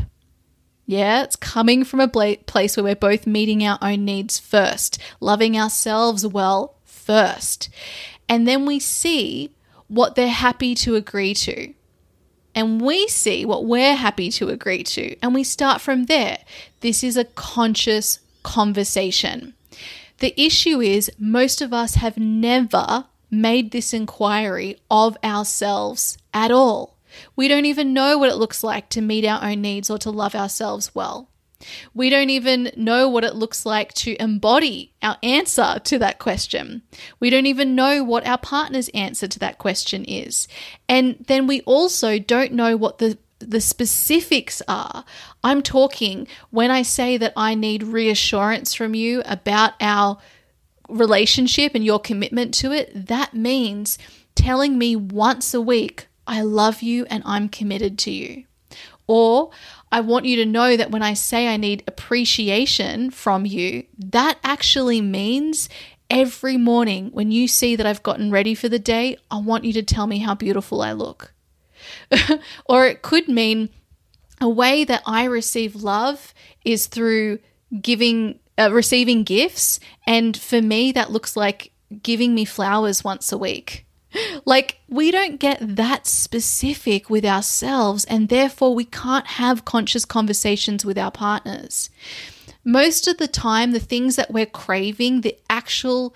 Yeah, 0.85 1.23
it's 1.23 1.35
coming 1.35 1.83
from 1.83 1.99
a 1.99 2.07
place 2.07 2.75
where 2.75 2.83
we're 2.83 2.95
both 2.95 3.25
meeting 3.25 3.65
our 3.65 3.79
own 3.81 4.03
needs 4.03 4.39
first, 4.39 4.99
loving 5.19 5.57
ourselves 5.57 6.27
well 6.27 6.75
first. 6.83 7.69
And 8.27 8.47
then 8.47 8.65
we 8.65 8.79
see 8.79 9.55
what 9.87 10.15
they're 10.15 10.27
happy 10.27 10.75
to 10.75 10.95
agree 10.95 11.33
to 11.33 11.73
and 12.53 12.81
we 12.81 13.07
see 13.07 13.45
what 13.45 13.65
we're 13.65 13.95
happy 13.95 14.29
to 14.31 14.49
agree 14.49 14.83
to, 14.83 15.15
and 15.19 15.33
we 15.33 15.43
start 15.43 15.81
from 15.81 16.05
there. 16.05 16.39
This 16.81 17.03
is 17.03 17.15
a 17.15 17.25
conscious 17.25 18.19
conversation. 18.43 19.53
The 20.19 20.39
issue 20.39 20.81
is, 20.81 21.11
most 21.17 21.61
of 21.61 21.73
us 21.73 21.95
have 21.95 22.17
never 22.17 23.05
made 23.29 23.71
this 23.71 23.93
inquiry 23.93 24.77
of 24.89 25.17
ourselves 25.23 26.17
at 26.33 26.51
all. 26.51 26.97
We 27.35 27.47
don't 27.47 27.65
even 27.65 27.93
know 27.93 28.17
what 28.17 28.29
it 28.29 28.35
looks 28.35 28.63
like 28.63 28.89
to 28.89 29.01
meet 29.01 29.25
our 29.25 29.43
own 29.43 29.61
needs 29.61 29.89
or 29.89 29.97
to 29.99 30.11
love 30.11 30.35
ourselves 30.35 30.93
well. 30.93 31.29
We 31.93 32.09
don't 32.09 32.29
even 32.29 32.71
know 32.75 33.07
what 33.07 33.23
it 33.23 33.35
looks 33.35 33.65
like 33.65 33.93
to 33.93 34.21
embody 34.21 34.93
our 35.01 35.17
answer 35.21 35.79
to 35.83 35.99
that 35.99 36.19
question. 36.19 36.81
We 37.19 37.29
don't 37.29 37.45
even 37.45 37.75
know 37.75 38.03
what 38.03 38.25
our 38.25 38.37
partner's 38.37 38.89
answer 38.89 39.27
to 39.27 39.39
that 39.39 39.57
question 39.57 40.03
is. 40.05 40.47
And 40.89 41.23
then 41.27 41.47
we 41.47 41.61
also 41.61 42.17
don't 42.17 42.53
know 42.53 42.75
what 42.77 42.97
the 42.97 43.17
the 43.41 43.61
specifics 43.61 44.61
are. 44.67 45.05
I'm 45.43 45.61
talking 45.61 46.27
when 46.49 46.71
I 46.71 46.81
say 46.81 47.17
that 47.17 47.33
I 47.35 47.55
need 47.55 47.83
reassurance 47.83 48.73
from 48.73 48.95
you 48.95 49.21
about 49.25 49.73
our 49.81 50.17
relationship 50.89 51.73
and 51.73 51.85
your 51.85 51.99
commitment 51.99 52.53
to 52.55 52.71
it, 52.71 53.07
that 53.07 53.33
means 53.33 53.97
telling 54.35 54.77
me 54.77 54.95
once 54.95 55.53
a 55.53 55.61
week, 55.61 56.07
I 56.27 56.41
love 56.41 56.81
you 56.81 57.05
and 57.09 57.23
I'm 57.25 57.49
committed 57.49 57.97
to 57.99 58.11
you. 58.11 58.45
Or 59.07 59.51
I 59.91 59.99
want 60.01 60.25
you 60.25 60.37
to 60.37 60.45
know 60.45 60.77
that 60.77 60.91
when 60.91 61.03
I 61.03 61.13
say 61.13 61.47
I 61.47 61.57
need 61.57 61.83
appreciation 61.87 63.11
from 63.11 63.45
you, 63.45 63.83
that 63.97 64.37
actually 64.43 65.01
means 65.01 65.67
every 66.09 66.57
morning 66.57 67.09
when 67.11 67.31
you 67.31 67.47
see 67.47 67.75
that 67.75 67.85
I've 67.85 68.03
gotten 68.03 68.31
ready 68.31 68.55
for 68.55 68.69
the 68.69 68.79
day, 68.79 69.17
I 69.29 69.39
want 69.39 69.65
you 69.65 69.73
to 69.73 69.83
tell 69.83 70.07
me 70.07 70.19
how 70.19 70.35
beautiful 70.35 70.81
I 70.81 70.93
look. 70.93 71.33
or 72.65 72.85
it 72.85 73.01
could 73.01 73.27
mean 73.27 73.69
a 74.39 74.49
way 74.49 74.83
that 74.83 75.01
I 75.05 75.25
receive 75.25 75.75
love 75.75 76.33
is 76.65 76.87
through 76.87 77.39
giving 77.81 78.39
uh, 78.57 78.69
receiving 78.71 79.23
gifts 79.23 79.79
and 80.05 80.35
for 80.35 80.61
me 80.61 80.91
that 80.91 81.11
looks 81.11 81.37
like 81.37 81.71
giving 82.03 82.35
me 82.35 82.45
flowers 82.45 83.03
once 83.03 83.31
a 83.31 83.37
week 83.37 83.85
like, 84.45 84.79
we 84.87 85.11
don't 85.11 85.39
get 85.39 85.57
that 85.61 86.07
specific 86.07 87.09
with 87.09 87.25
ourselves, 87.25 88.05
and 88.05 88.29
therefore 88.29 88.73
we 88.75 88.85
can't 88.85 89.27
have 89.27 89.65
conscious 89.65 90.05
conversations 90.05 90.85
with 90.85 90.97
our 90.97 91.11
partners. 91.11 91.89
Most 92.63 93.07
of 93.07 93.17
the 93.17 93.27
time, 93.27 93.71
the 93.71 93.79
things 93.79 94.15
that 94.17 94.31
we're 94.31 94.45
craving, 94.45 95.21
the 95.21 95.37
actual 95.49 96.13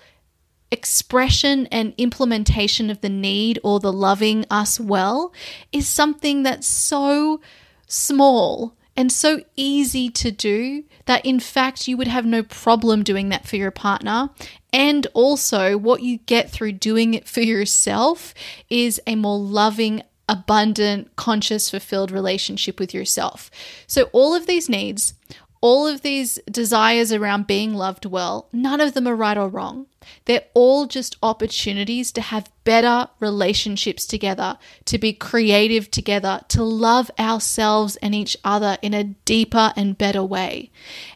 expression 0.70 1.66
and 1.66 1.94
implementation 1.96 2.90
of 2.90 3.00
the 3.00 3.08
need 3.08 3.58
or 3.62 3.80
the 3.80 3.92
loving 3.92 4.44
us 4.50 4.80
well, 4.80 5.32
is 5.72 5.88
something 5.88 6.42
that's 6.42 6.66
so 6.66 7.40
small 7.86 8.74
and 8.96 9.12
so 9.12 9.42
easy 9.56 10.08
to 10.08 10.30
do 10.30 10.84
that 11.04 11.24
in 11.24 11.38
fact 11.38 11.86
you 11.86 11.96
would 11.96 12.08
have 12.08 12.24
no 12.24 12.42
problem 12.42 13.02
doing 13.02 13.28
that 13.28 13.46
for 13.46 13.56
your 13.56 13.70
partner. 13.70 14.30
And 14.72 15.06
also, 15.14 15.76
what 15.76 16.02
you 16.02 16.18
get 16.18 16.50
through 16.50 16.72
doing 16.72 17.14
it 17.14 17.28
for 17.28 17.40
yourself 17.40 18.34
is 18.68 19.00
a 19.06 19.14
more 19.14 19.38
loving, 19.38 20.02
abundant, 20.28 21.14
conscious, 21.16 21.70
fulfilled 21.70 22.10
relationship 22.10 22.80
with 22.80 22.92
yourself. 22.92 23.50
So, 23.86 24.04
all 24.12 24.34
of 24.34 24.46
these 24.46 24.68
needs, 24.68 25.14
all 25.60 25.86
of 25.86 26.02
these 26.02 26.38
desires 26.50 27.12
around 27.12 27.46
being 27.46 27.74
loved 27.74 28.04
well, 28.06 28.48
none 28.52 28.80
of 28.80 28.94
them 28.94 29.06
are 29.06 29.16
right 29.16 29.38
or 29.38 29.48
wrong. 29.48 29.86
They're 30.26 30.44
all 30.54 30.86
just 30.86 31.16
opportunities 31.22 32.12
to 32.12 32.20
have 32.20 32.50
better 32.64 33.08
relationships 33.20 34.06
together, 34.06 34.58
to 34.84 34.98
be 34.98 35.12
creative 35.12 35.90
together, 35.90 36.40
to 36.48 36.62
love 36.62 37.10
ourselves 37.18 37.96
and 37.96 38.14
each 38.14 38.36
other 38.44 38.78
in 38.82 38.94
a 38.94 39.04
deeper 39.04 39.72
and 39.76 39.98
better 39.98 40.22
way. 40.22 40.70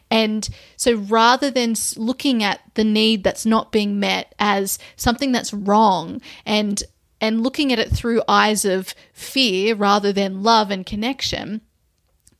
And 0.09 0.47
so 0.75 0.95
rather 0.95 1.49
than 1.49 1.75
looking 1.95 2.43
at 2.43 2.61
the 2.73 2.83
need 2.83 3.23
that's 3.23 3.45
not 3.45 3.71
being 3.71 3.99
met 3.99 4.35
as 4.39 4.77
something 4.95 5.31
that's 5.31 5.53
wrong 5.53 6.21
and 6.45 6.83
and 7.21 7.43
looking 7.43 7.71
at 7.71 7.77
it 7.77 7.91
through 7.91 8.23
eyes 8.27 8.65
of 8.65 8.95
fear 9.13 9.75
rather 9.75 10.11
than 10.11 10.41
love 10.41 10.71
and 10.71 10.87
connection, 10.87 11.61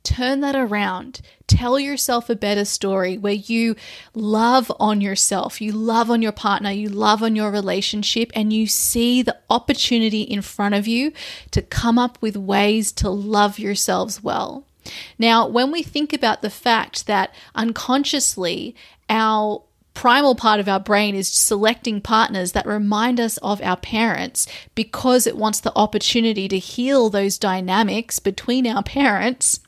turn 0.03 0.41
that 0.41 0.55
around. 0.55 1.21
Tell 1.47 1.79
yourself 1.79 2.29
a 2.29 2.35
better 2.35 2.65
story 2.65 3.17
where 3.17 3.33
you 3.33 3.75
love 4.13 4.71
on 4.79 5.01
yourself, 5.01 5.61
you 5.61 5.71
love 5.71 6.09
on 6.09 6.21
your 6.21 6.31
partner, 6.31 6.71
you 6.71 6.89
love 6.89 7.21
on 7.21 7.35
your 7.35 7.51
relationship, 7.51 8.31
and 8.33 8.53
you 8.53 8.67
see 8.67 9.21
the 9.21 9.37
opportunity 9.49 10.21
in 10.21 10.41
front 10.41 10.75
of 10.75 10.87
you 10.87 11.11
to 11.51 11.61
come 11.61 11.99
up 11.99 12.17
with 12.21 12.37
ways 12.37 12.91
to 12.93 13.09
love 13.09 13.59
yourselves 13.59 14.23
well. 14.23 14.65
Now, 15.19 15.47
when 15.47 15.71
we 15.71 15.83
think 15.83 16.13
about 16.13 16.41
the 16.41 16.49
fact 16.49 17.05
that 17.07 17.33
unconsciously 17.53 18.75
our 19.09 19.61
primal 19.93 20.35
part 20.35 20.59
of 20.59 20.69
our 20.69 20.79
brain 20.79 21.15
is 21.15 21.27
selecting 21.27 22.01
partners 22.01 22.53
that 22.53 22.65
remind 22.65 23.19
us 23.19 23.37
of 23.37 23.61
our 23.61 23.77
parents 23.77 24.47
because 24.75 25.27
it 25.27 25.37
wants 25.37 25.59
the 25.59 25.75
opportunity 25.75 26.47
to 26.47 26.59
heal 26.59 27.09
those 27.09 27.37
dynamics 27.37 28.19
between 28.19 28.65
our 28.65 28.83
parents. 28.83 29.59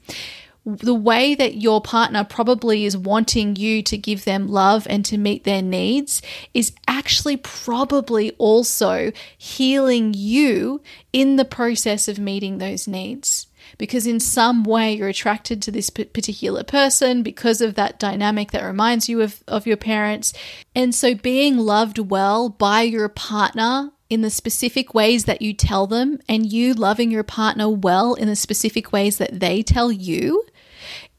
The 0.65 0.95
way 0.95 1.35
that 1.35 1.55
your 1.55 1.81
partner 1.81 2.23
probably 2.23 2.85
is 2.85 2.95
wanting 2.95 3.57
you 3.57 3.83
to 3.83 3.97
give 3.97 4.23
them 4.23 4.47
love 4.47 4.87
and 4.89 5.03
to 5.05 5.17
meet 5.17 5.43
their 5.43 5.61
needs 5.61 6.21
is 6.53 6.71
actually 6.87 7.35
probably 7.35 8.31
also 8.37 9.11
healing 9.37 10.13
you 10.15 10.81
in 11.11 11.35
the 11.35 11.43
process 11.43 12.07
of 12.07 12.17
meeting 12.17 12.59
those 12.59 12.87
needs 12.87 13.47
because 13.77 14.05
in 14.07 14.19
some 14.19 14.63
way 14.63 14.93
you're 14.93 15.07
attracted 15.07 15.61
to 15.61 15.71
this 15.71 15.89
particular 15.89 16.63
person 16.63 17.23
because 17.23 17.61
of 17.61 17.75
that 17.75 17.99
dynamic 17.99 18.51
that 18.51 18.63
reminds 18.63 19.09
you 19.09 19.21
of, 19.21 19.43
of 19.47 19.67
your 19.67 19.77
parents. 19.77 20.33
And 20.75 20.93
so 20.93 21.15
being 21.15 21.57
loved 21.57 21.99
well 21.99 22.49
by 22.49 22.81
your 22.81 23.09
partner 23.09 23.91
in 24.09 24.21
the 24.21 24.29
specific 24.29 24.93
ways 24.93 25.25
that 25.25 25.41
you 25.41 25.53
tell 25.53 25.87
them, 25.87 26.19
and 26.29 26.51
you 26.51 26.75
loving 26.75 27.09
your 27.09 27.23
partner 27.23 27.67
well 27.67 28.13
in 28.13 28.27
the 28.27 28.35
specific 28.35 28.91
ways 28.91 29.17
that 29.17 29.39
they 29.39 29.63
tell 29.63 29.91
you, 29.91 30.45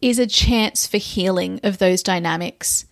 is 0.01 0.21
a 0.21 0.27
chance 0.29 0.87
for 0.87 0.99
healing 0.99 1.59
of 1.65 1.79
those 1.79 2.05
dynamics. 2.05 2.87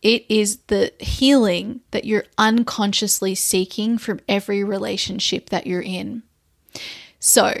It 0.00 0.24
is 0.30 0.56
the 0.68 0.92
healing 0.98 1.80
that 1.90 2.04
you're 2.04 2.24
unconsciously 2.38 3.34
seeking 3.34 3.98
from 3.98 4.20
every 4.28 4.64
relationship 4.64 5.50
that 5.50 5.66
you're 5.66 5.82
in. 5.82 6.22
So, 7.20 7.52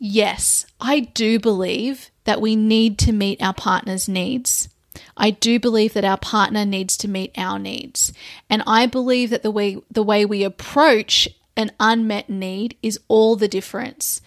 yes, 0.00 0.66
I 0.80 1.00
do 1.00 1.38
believe 1.38 2.10
that 2.24 2.40
we 2.40 2.56
need 2.56 2.98
to 3.00 3.12
meet 3.12 3.40
our 3.40 3.54
partner's 3.54 4.08
needs. 4.08 4.68
I 5.16 5.30
do 5.30 5.60
believe 5.60 5.92
that 5.92 6.04
our 6.04 6.18
partner 6.18 6.64
needs 6.64 6.96
to 6.98 7.08
meet 7.08 7.32
our 7.36 7.58
needs. 7.58 8.12
And 8.48 8.62
I 8.66 8.86
believe 8.86 9.30
that 9.30 9.42
the 9.44 9.50
way 9.50 9.78
the 9.90 10.02
way 10.02 10.24
we 10.24 10.42
approach 10.42 11.28
an 11.56 11.70
unmet 11.78 12.28
need 12.28 12.76
is 12.82 12.98
all 13.06 13.36
the 13.36 13.48
difference. 13.48 14.20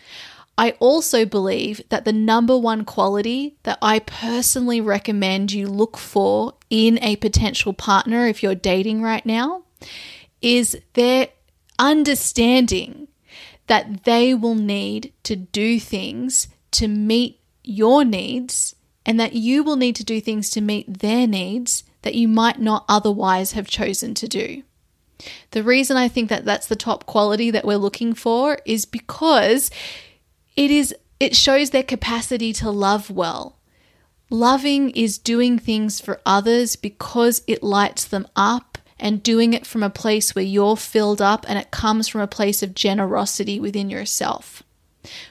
I 0.57 0.71
also 0.79 1.25
believe 1.25 1.81
that 1.89 2.05
the 2.05 2.13
number 2.13 2.57
one 2.57 2.85
quality 2.85 3.55
that 3.63 3.79
I 3.81 3.99
personally 3.99 4.79
recommend 4.79 5.51
you 5.51 5.67
look 5.67 5.97
for 5.97 6.53
in 6.69 6.99
a 7.01 7.15
potential 7.15 7.73
partner 7.73 8.27
if 8.27 8.43
you're 8.43 8.53
dating 8.53 9.01
right 9.01 9.25
now 9.25 9.63
is 10.41 10.77
their 10.93 11.29
understanding 11.79 13.07
that 13.67 14.03
they 14.03 14.33
will 14.33 14.55
need 14.55 15.13
to 15.23 15.35
do 15.35 15.79
things 15.79 16.47
to 16.71 16.87
meet 16.87 17.39
your 17.63 18.03
needs 18.03 18.75
and 19.05 19.19
that 19.19 19.33
you 19.33 19.63
will 19.63 19.75
need 19.75 19.95
to 19.95 20.03
do 20.03 20.19
things 20.19 20.49
to 20.51 20.61
meet 20.61 20.99
their 20.99 21.27
needs 21.27 21.83
that 22.01 22.15
you 22.15 22.27
might 22.27 22.59
not 22.59 22.85
otherwise 22.87 23.53
have 23.53 23.67
chosen 23.67 24.13
to 24.13 24.27
do. 24.27 24.63
The 25.51 25.63
reason 25.63 25.97
I 25.97 26.07
think 26.07 26.29
that 26.29 26.45
that's 26.45 26.67
the 26.67 26.75
top 26.75 27.05
quality 27.05 27.51
that 27.51 27.65
we're 27.65 27.77
looking 27.77 28.13
for 28.13 28.57
is 28.65 28.85
because 28.85 29.71
it 30.55 30.69
is 30.69 30.93
it 31.19 31.35
shows 31.35 31.69
their 31.69 31.83
capacity 31.83 32.51
to 32.53 32.69
love 32.69 33.09
well. 33.09 33.57
Loving 34.29 34.89
is 34.89 35.17
doing 35.17 35.57
things 35.57 36.01
for 36.01 36.19
others 36.25 36.75
because 36.75 37.43
it 37.47 37.63
lights 37.63 38.03
them 38.03 38.27
up 38.35 38.72
and 38.99 39.23
doing 39.23 39.53
it 39.53 39.65
from 39.65 39.83
a 39.83 39.89
place 39.89 40.35
where 40.35 40.45
you're 40.45 40.77
filled 40.77 41.21
up 41.21 41.45
and 41.47 41.57
it 41.57 41.71
comes 41.71 42.07
from 42.07 42.21
a 42.21 42.27
place 42.27 42.63
of 42.63 42.75
generosity 42.75 43.59
within 43.59 43.89
yourself. 43.89 44.63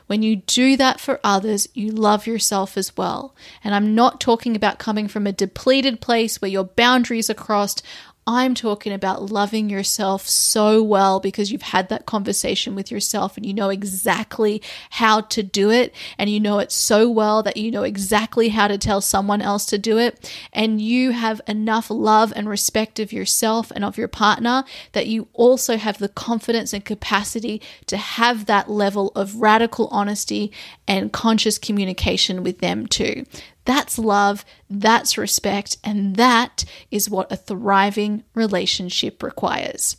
When 0.07 0.23
you 0.23 0.37
do 0.37 0.76
that 0.76 1.00
for 1.00 1.21
others, 1.25 1.69
you 1.75 1.90
love 1.90 2.26
yourself 2.26 2.76
as 2.76 2.97
well. 2.97 3.35
And 3.64 3.75
I'm 3.75 3.95
not 3.95 4.21
talking 4.21 4.54
about 4.54 4.78
coming 4.78 5.09
from 5.09 5.26
a 5.26 5.33
depleted 5.33 6.00
place 6.00 6.40
where 6.40 6.50
your 6.50 6.64
boundaries 6.64 7.31
are 7.31 7.35
crossed. 7.35 7.83
I'm 8.26 8.55
talking 8.55 8.93
about 8.93 9.31
loving 9.33 9.69
yourself 9.69 10.29
so 10.29 10.81
well 10.81 11.19
because 11.19 11.50
you've 11.50 11.62
had 11.62 11.88
that 11.88 12.07
conversation 12.07 12.76
with 12.76 12.91
yourself 12.91 13.37
and 13.37 13.45
you 13.45 13.52
know 13.52 13.69
exactly 13.69 14.62
how 14.91 15.23
to 15.23 15.43
do 15.43 15.71
it. 15.71 15.93
And 16.19 16.31
you 16.31 16.38
know 16.38 16.61
it 16.61 16.71
so 16.71 17.11
well 17.11 17.43
that 17.43 17.57
you 17.57 17.73
know 17.73 17.83
exactly 17.83 18.50
how 18.50 18.69
to 18.69 18.79
tell 18.79 19.00
someone 19.00 19.43
else 19.43 19.67
to 19.67 19.79
do 19.79 19.99
it. 19.99 20.33
And 20.52 20.81
you 20.81 21.11
have 21.11 21.41
enough 21.49 21.91
love 21.91 22.33
and 22.37 22.49
respect 22.49 23.00
of 23.00 23.12
yourself 23.12 23.73
and 23.73 23.85
of 23.85 23.99
your 23.99 24.09
partner 24.09 24.62
that 24.93 25.09
you 25.09 25.26
also 25.33 25.76
have 25.76 25.99
the 25.99 26.09
confidence 26.09 26.73
and 26.73 26.85
capacity 26.85 27.61
to 27.87 27.97
have 27.97 28.47
that 28.47 28.71
level 28.71 29.11
of 29.17 29.37
radical 29.37 29.88
honesty 29.88 30.52
and 30.87 31.12
conscious 31.12 31.59
communication 31.59 32.45
with 32.45 32.59
them 32.59 32.87
too. 32.87 33.25
That's 33.64 33.99
love, 33.99 34.45
that's 34.69 35.16
respect, 35.16 35.76
and 35.85 36.16
that 36.16 36.64
is 36.90 37.09
what 37.09 37.31
a 37.31 37.37
thriving 37.37 38.25
relationship 38.35 39.23
requires. 39.23 39.97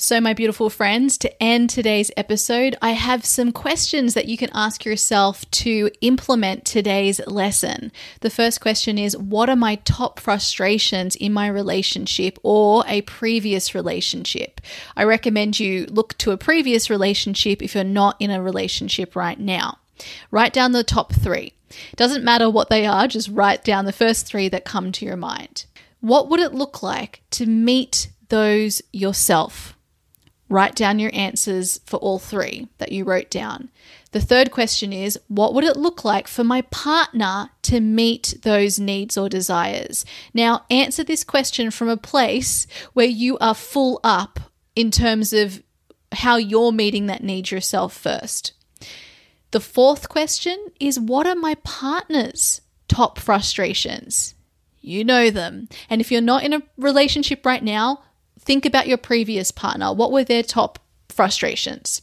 So, 0.00 0.20
my 0.20 0.32
beautiful 0.32 0.70
friends, 0.70 1.18
to 1.18 1.42
end 1.42 1.70
today's 1.70 2.12
episode, 2.16 2.76
I 2.80 2.92
have 2.92 3.24
some 3.24 3.50
questions 3.50 4.14
that 4.14 4.28
you 4.28 4.36
can 4.36 4.48
ask 4.54 4.84
yourself 4.84 5.50
to 5.50 5.90
implement 6.02 6.64
today's 6.64 7.20
lesson. 7.26 7.90
The 8.20 8.30
first 8.30 8.60
question 8.60 8.96
is 8.96 9.16
What 9.16 9.50
are 9.50 9.56
my 9.56 9.74
top 9.84 10.20
frustrations 10.20 11.16
in 11.16 11.32
my 11.32 11.48
relationship 11.48 12.38
or 12.44 12.84
a 12.86 13.02
previous 13.02 13.74
relationship? 13.74 14.60
I 14.96 15.02
recommend 15.02 15.58
you 15.58 15.86
look 15.86 16.16
to 16.18 16.30
a 16.30 16.36
previous 16.36 16.88
relationship 16.88 17.60
if 17.60 17.74
you're 17.74 17.82
not 17.82 18.14
in 18.20 18.30
a 18.30 18.40
relationship 18.40 19.16
right 19.16 19.40
now. 19.40 19.78
Write 20.30 20.52
down 20.52 20.72
the 20.72 20.84
top 20.84 21.12
three. 21.12 21.54
Doesn't 21.96 22.24
matter 22.24 22.48
what 22.48 22.70
they 22.70 22.86
are, 22.86 23.06
just 23.06 23.28
write 23.28 23.64
down 23.64 23.84
the 23.84 23.92
first 23.92 24.26
three 24.26 24.48
that 24.48 24.64
come 24.64 24.92
to 24.92 25.04
your 25.04 25.16
mind. 25.16 25.66
What 26.00 26.28
would 26.28 26.40
it 26.40 26.54
look 26.54 26.82
like 26.82 27.22
to 27.32 27.46
meet 27.46 28.10
those 28.28 28.80
yourself? 28.92 29.76
Write 30.50 30.74
down 30.74 30.98
your 30.98 31.10
answers 31.12 31.80
for 31.84 31.98
all 31.98 32.18
three 32.18 32.68
that 32.78 32.90
you 32.90 33.04
wrote 33.04 33.30
down. 33.30 33.68
The 34.12 34.20
third 34.20 34.50
question 34.50 34.92
is 34.94 35.18
What 35.28 35.52
would 35.52 35.64
it 35.64 35.76
look 35.76 36.04
like 36.04 36.26
for 36.26 36.42
my 36.42 36.62
partner 36.62 37.50
to 37.62 37.80
meet 37.80 38.38
those 38.42 38.78
needs 38.78 39.18
or 39.18 39.28
desires? 39.28 40.06
Now, 40.32 40.64
answer 40.70 41.04
this 41.04 41.24
question 41.24 41.70
from 41.70 41.88
a 41.88 41.98
place 41.98 42.66
where 42.94 43.06
you 43.06 43.36
are 43.38 43.54
full 43.54 44.00
up 44.02 44.40
in 44.74 44.90
terms 44.90 45.34
of 45.34 45.62
how 46.12 46.36
you're 46.36 46.72
meeting 46.72 47.06
that 47.06 47.22
need 47.22 47.50
yourself 47.50 47.94
first. 47.94 48.52
The 49.50 49.60
fourth 49.60 50.08
question 50.08 50.58
is 50.78 51.00
What 51.00 51.26
are 51.26 51.34
my 51.34 51.54
partner's 51.56 52.60
top 52.86 53.18
frustrations? 53.18 54.34
You 54.80 55.04
know 55.04 55.30
them. 55.30 55.68
And 55.90 56.00
if 56.00 56.10
you're 56.10 56.20
not 56.20 56.44
in 56.44 56.52
a 56.52 56.62
relationship 56.76 57.44
right 57.44 57.62
now, 57.62 58.02
think 58.38 58.64
about 58.64 58.88
your 58.88 58.98
previous 58.98 59.50
partner. 59.50 59.92
What 59.92 60.12
were 60.12 60.24
their 60.24 60.42
top 60.42 60.78
frustrations? 61.08 62.02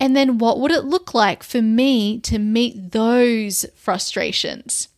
And 0.00 0.16
then 0.16 0.38
what 0.38 0.60
would 0.60 0.70
it 0.70 0.84
look 0.84 1.12
like 1.12 1.42
for 1.42 1.60
me 1.60 2.20
to 2.20 2.38
meet 2.38 2.92
those 2.92 3.66
frustrations? 3.74 4.88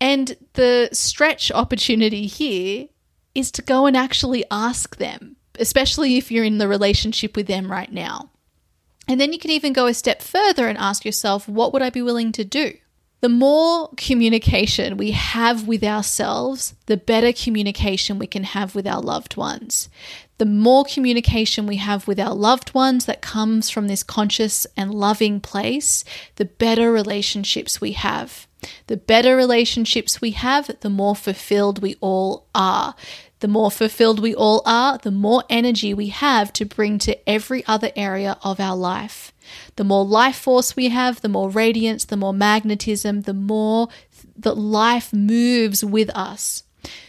And 0.00 0.36
the 0.54 0.88
stretch 0.92 1.50
opportunity 1.52 2.26
here 2.26 2.88
is 3.34 3.50
to 3.52 3.62
go 3.62 3.86
and 3.86 3.96
actually 3.96 4.44
ask 4.50 4.96
them, 4.96 5.36
especially 5.58 6.16
if 6.16 6.30
you're 6.30 6.44
in 6.44 6.58
the 6.58 6.68
relationship 6.68 7.36
with 7.36 7.46
them 7.46 7.70
right 7.70 7.92
now. 7.92 8.30
And 9.06 9.20
then 9.20 9.32
you 9.32 9.38
can 9.38 9.50
even 9.50 9.72
go 9.72 9.86
a 9.86 9.94
step 9.94 10.22
further 10.22 10.68
and 10.68 10.78
ask 10.78 11.04
yourself, 11.04 11.48
what 11.48 11.72
would 11.72 11.82
I 11.82 11.90
be 11.90 12.02
willing 12.02 12.32
to 12.32 12.44
do? 12.44 12.74
The 13.20 13.28
more 13.30 13.88
communication 13.96 14.98
we 14.98 15.12
have 15.12 15.66
with 15.66 15.82
ourselves, 15.82 16.74
the 16.84 16.98
better 16.98 17.32
communication 17.32 18.18
we 18.18 18.26
can 18.26 18.44
have 18.44 18.74
with 18.74 18.86
our 18.86 19.00
loved 19.00 19.38
ones. 19.38 19.88
The 20.36 20.44
more 20.44 20.84
communication 20.84 21.66
we 21.66 21.76
have 21.76 22.06
with 22.06 22.20
our 22.20 22.34
loved 22.34 22.74
ones 22.74 23.06
that 23.06 23.22
comes 23.22 23.70
from 23.70 23.88
this 23.88 24.02
conscious 24.02 24.66
and 24.76 24.92
loving 24.92 25.40
place, 25.40 26.04
the 26.36 26.44
better 26.44 26.92
relationships 26.92 27.80
we 27.80 27.92
have. 27.92 28.46
The 28.88 28.98
better 28.98 29.36
relationships 29.36 30.20
we 30.20 30.32
have, 30.32 30.70
the 30.80 30.90
more 30.90 31.16
fulfilled 31.16 31.80
we 31.80 31.96
all 32.00 32.46
are. 32.54 32.94
The 33.40 33.48
more 33.48 33.70
fulfilled 33.70 34.20
we 34.20 34.34
all 34.34 34.62
are, 34.64 34.98
the 34.98 35.10
more 35.10 35.44
energy 35.50 35.92
we 35.92 36.08
have 36.08 36.52
to 36.54 36.64
bring 36.64 36.98
to 37.00 37.28
every 37.28 37.64
other 37.66 37.90
area 37.94 38.38
of 38.42 38.60
our 38.60 38.76
life. 38.76 39.32
The 39.76 39.84
more 39.84 40.04
life 40.04 40.36
force 40.36 40.76
we 40.76 40.88
have, 40.88 41.20
the 41.20 41.28
more 41.28 41.50
radiance, 41.50 42.04
the 42.04 42.16
more 42.16 42.32
magnetism, 42.32 43.22
the 43.22 43.34
more 43.34 43.88
that 44.36 44.56
life 44.56 45.12
moves 45.12 45.84
with 45.84 46.10
us. 46.10 46.62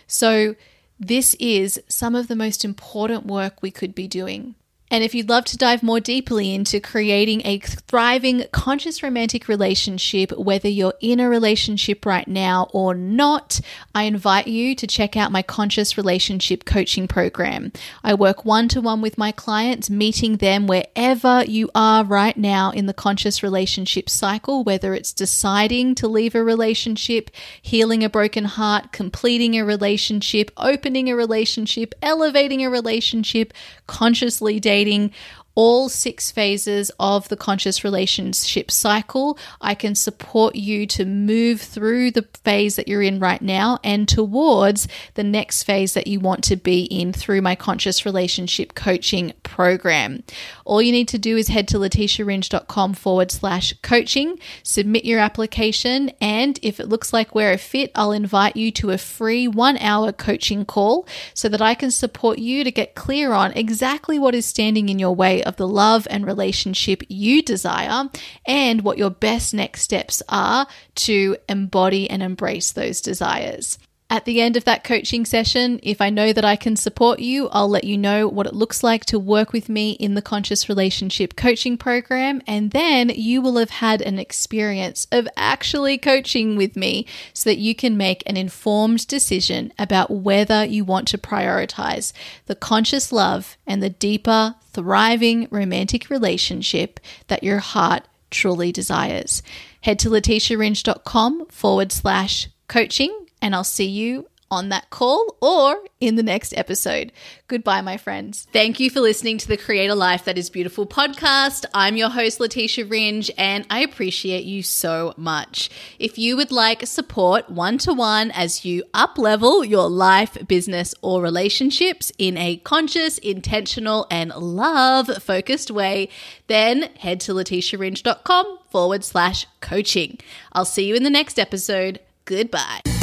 So, 0.07 0.55
this 0.99 1.35
is 1.35 1.81
some 1.87 2.15
of 2.15 2.27
the 2.27 2.35
most 2.35 2.63
important 2.63 3.25
work 3.25 3.61
we 3.61 3.71
could 3.71 3.93
be 3.93 4.07
doing. 4.07 4.55
And 4.91 5.03
if 5.03 5.15
you'd 5.15 5.29
love 5.29 5.45
to 5.45 5.57
dive 5.57 5.81
more 5.81 5.99
deeply 5.99 6.53
into 6.53 6.79
creating 6.79 7.41
a 7.43 7.57
thriving, 7.59 8.43
conscious 8.51 9.01
romantic 9.01 9.47
relationship, 9.47 10.31
whether 10.37 10.69
you're 10.69 10.93
in 11.01 11.19
a 11.19 11.27
relationship 11.27 12.05
right 12.05 12.27
now 12.27 12.69
or 12.71 12.93
not, 12.93 13.59
I 13.95 14.03
invite 14.03 14.47
you 14.47 14.75
to 14.75 14.85
check 14.85 15.17
out 15.17 15.31
my 15.31 15.41
conscious 15.41 15.97
relationship 15.97 16.65
coaching 16.65 17.07
program. 17.07 17.71
I 18.03 18.13
work 18.13 18.45
one 18.45 18.67
to 18.69 18.81
one 18.81 19.01
with 19.01 19.17
my 19.17 19.31
clients, 19.31 19.89
meeting 19.89 20.37
them 20.37 20.67
wherever 20.67 21.43
you 21.45 21.71
are 21.73 22.03
right 22.05 22.37
now 22.37 22.69
in 22.69 22.85
the 22.85 22.93
conscious 22.93 23.41
relationship 23.41 24.07
cycle, 24.07 24.63
whether 24.63 24.93
it's 24.93 25.13
deciding 25.13 25.95
to 25.95 26.07
leave 26.07 26.35
a 26.35 26.43
relationship, 26.43 27.31
healing 27.59 28.03
a 28.03 28.09
broken 28.09 28.45
heart, 28.45 28.91
completing 28.91 29.55
a 29.55 29.65
relationship, 29.65 30.51
opening 30.57 31.09
a 31.09 31.15
relationship, 31.15 31.95
elevating 32.03 32.63
a 32.63 32.69
relationship, 32.69 33.51
consciously 33.87 34.59
dating 34.59 34.74
dating 34.75 35.11
all 35.55 35.87
six 35.87 36.31
phases 36.31 36.91
of 36.99 37.29
the 37.29 37.37
conscious 37.37 37.83
relationship 37.83 38.69
cycle. 38.69 39.39
I 39.61 39.73
can 39.73 39.95
support 39.95 40.55
you 40.55 40.85
to 40.87 41.05
move 41.05 41.61
through 41.61 42.11
the 42.11 42.27
phase 42.43 42.75
that 42.75 42.87
you're 42.87 43.01
in 43.01 43.19
right 43.19 43.41
now 43.41 43.79
and 43.83 44.07
towards 44.07 44.87
the 45.15 45.23
next 45.23 45.63
phase 45.63 45.93
that 45.93 46.07
you 46.07 46.19
want 46.19 46.43
to 46.45 46.57
be 46.57 46.83
in 46.83 47.13
through 47.13 47.41
my 47.41 47.55
conscious 47.55 48.05
relationship 48.05 48.75
coaching 48.75 49.33
program. 49.43 50.23
All 50.65 50.81
you 50.81 50.91
need 50.91 51.07
to 51.09 51.17
do 51.17 51.37
is 51.37 51.47
head 51.47 51.67
to 51.69 51.77
leticiaringe.com 51.77 52.93
forward 52.93 53.31
slash 53.31 53.73
coaching, 53.81 54.37
submit 54.63 55.05
your 55.05 55.19
application, 55.19 56.11
and 56.19 56.59
if 56.61 56.79
it 56.79 56.89
looks 56.89 57.13
like 57.13 57.33
we're 57.33 57.53
a 57.53 57.57
fit, 57.57 57.91
I'll 57.95 58.11
invite 58.11 58.57
you 58.57 58.71
to 58.73 58.91
a 58.91 58.97
free 58.97 59.47
one 59.47 59.77
hour 59.77 60.11
coaching 60.11 60.65
call 60.65 61.07
so 61.33 61.47
that 61.47 61.61
I 61.61 61.75
can 61.75 61.91
support 61.91 62.39
you 62.39 62.63
to 62.63 62.71
get 62.71 62.95
clear 62.95 63.31
on 63.31 63.53
exactly 63.53 64.19
what 64.19 64.35
is 64.35 64.45
standing 64.45 64.89
in 64.89 64.99
your 64.99 65.15
way 65.15 65.43
of 65.45 65.55
the 65.57 65.67
love 65.67 66.07
and 66.09 66.25
relationship 66.25 67.03
you 67.07 67.41
desire 67.41 68.09
and 68.45 68.81
what 68.81 68.97
your 68.97 69.09
best 69.09 69.53
next 69.53 69.81
steps 69.81 70.21
are 70.29 70.67
to 70.95 71.37
embody 71.47 72.09
and 72.09 72.21
embrace 72.23 72.71
those 72.71 73.01
desires. 73.01 73.77
At 74.15 74.23
the 74.23 74.39
end 74.39 74.55
of 74.55 74.63
that 74.63 74.85
coaching 74.85 75.25
session, 75.25 75.77
if 75.83 75.99
I 75.99 76.09
know 76.09 76.31
that 76.31 76.45
I 76.45 76.55
can 76.55 76.77
support 76.77 77.19
you, 77.19 77.49
I'll 77.49 77.67
let 77.67 77.83
you 77.83 77.97
know 77.97 78.29
what 78.29 78.47
it 78.47 78.55
looks 78.55 78.81
like 78.81 79.03
to 79.07 79.19
work 79.19 79.51
with 79.51 79.67
me 79.67 79.91
in 79.91 80.13
the 80.13 80.21
Conscious 80.21 80.69
Relationship 80.69 81.35
Coaching 81.35 81.75
Program. 81.75 82.41
And 82.47 82.71
then 82.71 83.09
you 83.09 83.41
will 83.41 83.57
have 83.57 83.71
had 83.71 84.01
an 84.01 84.17
experience 84.17 85.05
of 85.11 85.27
actually 85.35 85.97
coaching 85.97 86.55
with 86.55 86.77
me 86.77 87.05
so 87.33 87.49
that 87.49 87.57
you 87.57 87.75
can 87.75 87.97
make 87.97 88.23
an 88.25 88.37
informed 88.37 89.05
decision 89.05 89.73
about 89.77 90.09
whether 90.09 90.63
you 90.63 90.85
want 90.85 91.09
to 91.09 91.17
prioritize 91.17 92.13
the 92.45 92.55
conscious 92.55 93.11
love 93.11 93.57
and 93.67 93.83
the 93.83 93.89
deeper, 93.89 94.55
thriving 94.71 95.49
romantic 95.51 96.09
relationship 96.09 97.01
that 97.27 97.43
your 97.43 97.59
heart 97.59 98.03
truly 98.31 98.71
desires. 98.71 99.43
Head 99.81 99.99
to 99.99 100.09
leticiaringe.com 100.09 101.47
forward 101.47 101.91
slash 101.91 102.47
coaching 102.69 103.24
and 103.45 103.53
I'll 103.53 103.63
see 103.63 103.85
you 103.85 104.27
on 104.49 104.69
that 104.69 104.89
call 104.89 105.37
or 105.39 105.83
in 105.99 106.15
the 106.15 106.23
next 106.23 106.51
episode. 106.57 107.11
Goodbye, 107.47 107.81
my 107.81 107.97
friends. 107.97 108.47
Thank 108.51 108.79
you 108.79 108.89
for 108.89 108.99
listening 108.99 109.37
to 109.37 109.47
the 109.47 109.57
Create 109.57 109.89
a 109.89 109.95
Life 109.95 110.25
That 110.25 110.37
Is 110.37 110.49
Beautiful 110.49 110.87
podcast. 110.87 111.65
I'm 111.71 111.95
your 111.95 112.09
host, 112.09 112.39
Leticia 112.39 112.89
Ringe, 112.89 113.29
and 113.37 113.67
I 113.69 113.81
appreciate 113.81 114.45
you 114.45 114.63
so 114.63 115.13
much. 115.15 115.69
If 115.99 116.17
you 116.17 116.37
would 116.37 116.51
like 116.51 116.87
support 116.87 117.51
one 117.51 117.77
to 117.79 117.93
one 117.93 118.31
as 118.31 118.65
you 118.65 118.83
up 118.95 119.19
level 119.19 119.63
your 119.63 119.89
life, 119.89 120.37
business, 120.47 120.95
or 121.03 121.21
relationships 121.21 122.11
in 122.17 122.35
a 122.35 122.57
conscious, 122.57 123.19
intentional, 123.19 124.07
and 124.09 124.31
love 124.31 125.21
focused 125.21 125.69
way, 125.69 126.09
then 126.47 126.83
head 126.97 127.19
to 127.21 127.33
leticiaringe.com 127.33 128.59
forward 128.71 129.03
slash 129.03 129.45
coaching. 129.61 130.17
I'll 130.51 130.65
see 130.65 130.87
you 130.87 130.95
in 130.95 131.03
the 131.03 131.11
next 131.11 131.37
episode. 131.37 131.99
Goodbye. 132.25 132.94